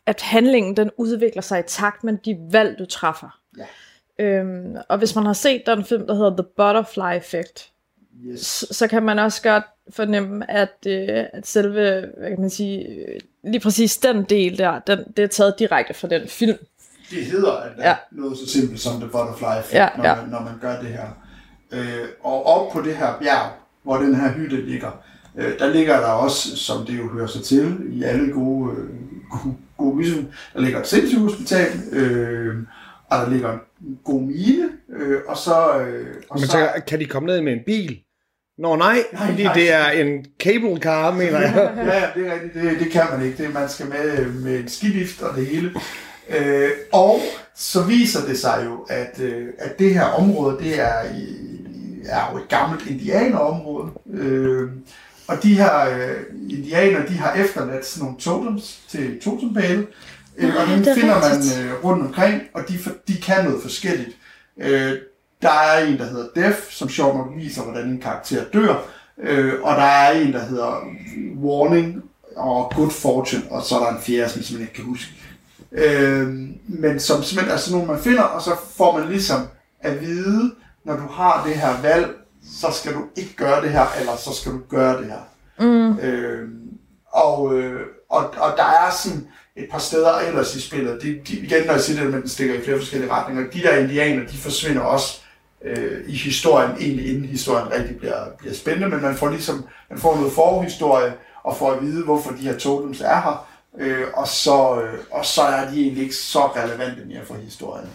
[0.07, 3.39] at handlingen den udvikler sig i takt med de valg, du træffer.
[3.59, 3.65] Ja.
[4.25, 7.71] Øhm, og hvis man har set den film, der hedder The Butterfly Effect,
[8.27, 8.41] Yes.
[8.47, 11.73] så, så kan man også godt fornemme, at, øh, at selve,
[12.19, 15.95] hvad kan man sige, øh, lige præcis den del der, den, det er taget direkte
[15.95, 16.59] fra den film.
[17.11, 17.89] Det hedder at Ja.
[17.89, 17.97] ja.
[18.13, 20.15] noget så simpelt som The Butterfly Effect, Ja, når, ja.
[20.17, 21.07] Man, når man gør det her.
[21.73, 23.53] Øh, og op på det her bjerg,
[23.83, 24.91] hvor den her hytte ligger,
[25.37, 28.89] øh, der ligger der også, som det jo hører sig til i alle gode, øh,
[29.99, 32.57] vision, der ligger et sindssygt hospital, øh,
[33.11, 35.81] og der ligger en god mine, øh, og så...
[35.81, 38.01] Øh, og Men så kan de komme ned med en bil?
[38.59, 39.55] Nå nej, Nej, fordi nej.
[39.55, 41.55] det er en cable car, mener jeg.
[41.77, 42.55] ja, ja, det er rigtigt.
[42.55, 43.45] Det, det kan man ikke.
[43.45, 45.74] Det, man skal med, med en skidift og det hele.
[46.29, 47.20] Øh, og
[47.55, 51.37] så viser det sig jo, at, øh, at det her område, det er, i,
[52.09, 53.91] er jo et gammelt indianerområde.
[54.12, 54.70] Øh,
[55.29, 56.16] og de her øh,
[56.51, 59.87] indianer, de har efterladt sådan nogle totems til totempæle.
[60.39, 61.61] Øh, og dem er finder man rigtigt.
[61.64, 64.16] øh, rundt omkring, og de, for- de kan noget forskelligt.
[64.61, 64.93] Øh,
[65.43, 68.74] der er en, der hedder Death, som sjovt nok viser, hvordan en karakter dør.
[69.22, 70.81] Øh, og der er en, der hedder
[71.43, 72.03] Warning
[72.37, 75.12] og Good Fortune, og så er der en fjerde, som jeg simpelthen ikke kan huske.
[75.72, 76.29] Øh,
[76.68, 79.41] men som simpelthen er sådan nogle, man finder, og så får man ligesom
[79.81, 80.53] at vide,
[80.85, 82.09] når du har det her valg,
[82.61, 85.21] så skal du ikke gøre det her, eller så skal du gøre det her.
[85.61, 85.99] Mm.
[85.99, 86.49] Øh,
[87.13, 87.81] og, øh,
[88.11, 91.73] og, og der er sådan et par steder ellers i spillet, de, de, igen når
[91.73, 94.83] jeg siger det, men den stikker i flere forskellige retninger, de der indianer, de forsvinder
[94.83, 95.21] også
[95.65, 99.99] øh, i historien, egentlig inden historien rigtig bliver, bliver spændende, men man får ligesom, man
[99.99, 104.29] får noget forhistorie, og får at vide, hvorfor de her totems er her, øh, og,
[104.29, 107.89] så, øh, og så er de egentlig ikke så relevante mere for historien.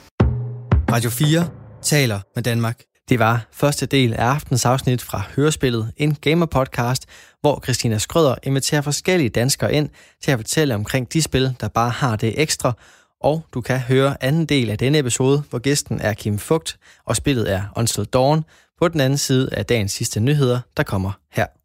[0.91, 1.49] Radio 4
[1.82, 2.90] taler med Danmark.
[3.10, 7.06] Det var første del af aftens afsnit fra Hørespillet, en gamer-podcast,
[7.41, 9.89] hvor Christina Skrøder inviterer forskellige danskere ind
[10.22, 12.74] til at fortælle omkring de spil, der bare har det ekstra,
[13.22, 17.16] og du kan høre anden del af denne episode, hvor gæsten er Kim Fugt, og
[17.16, 18.43] spillet er Until Dawn,
[18.80, 21.61] på den anden side af dagens sidste nyheder, der kommer her.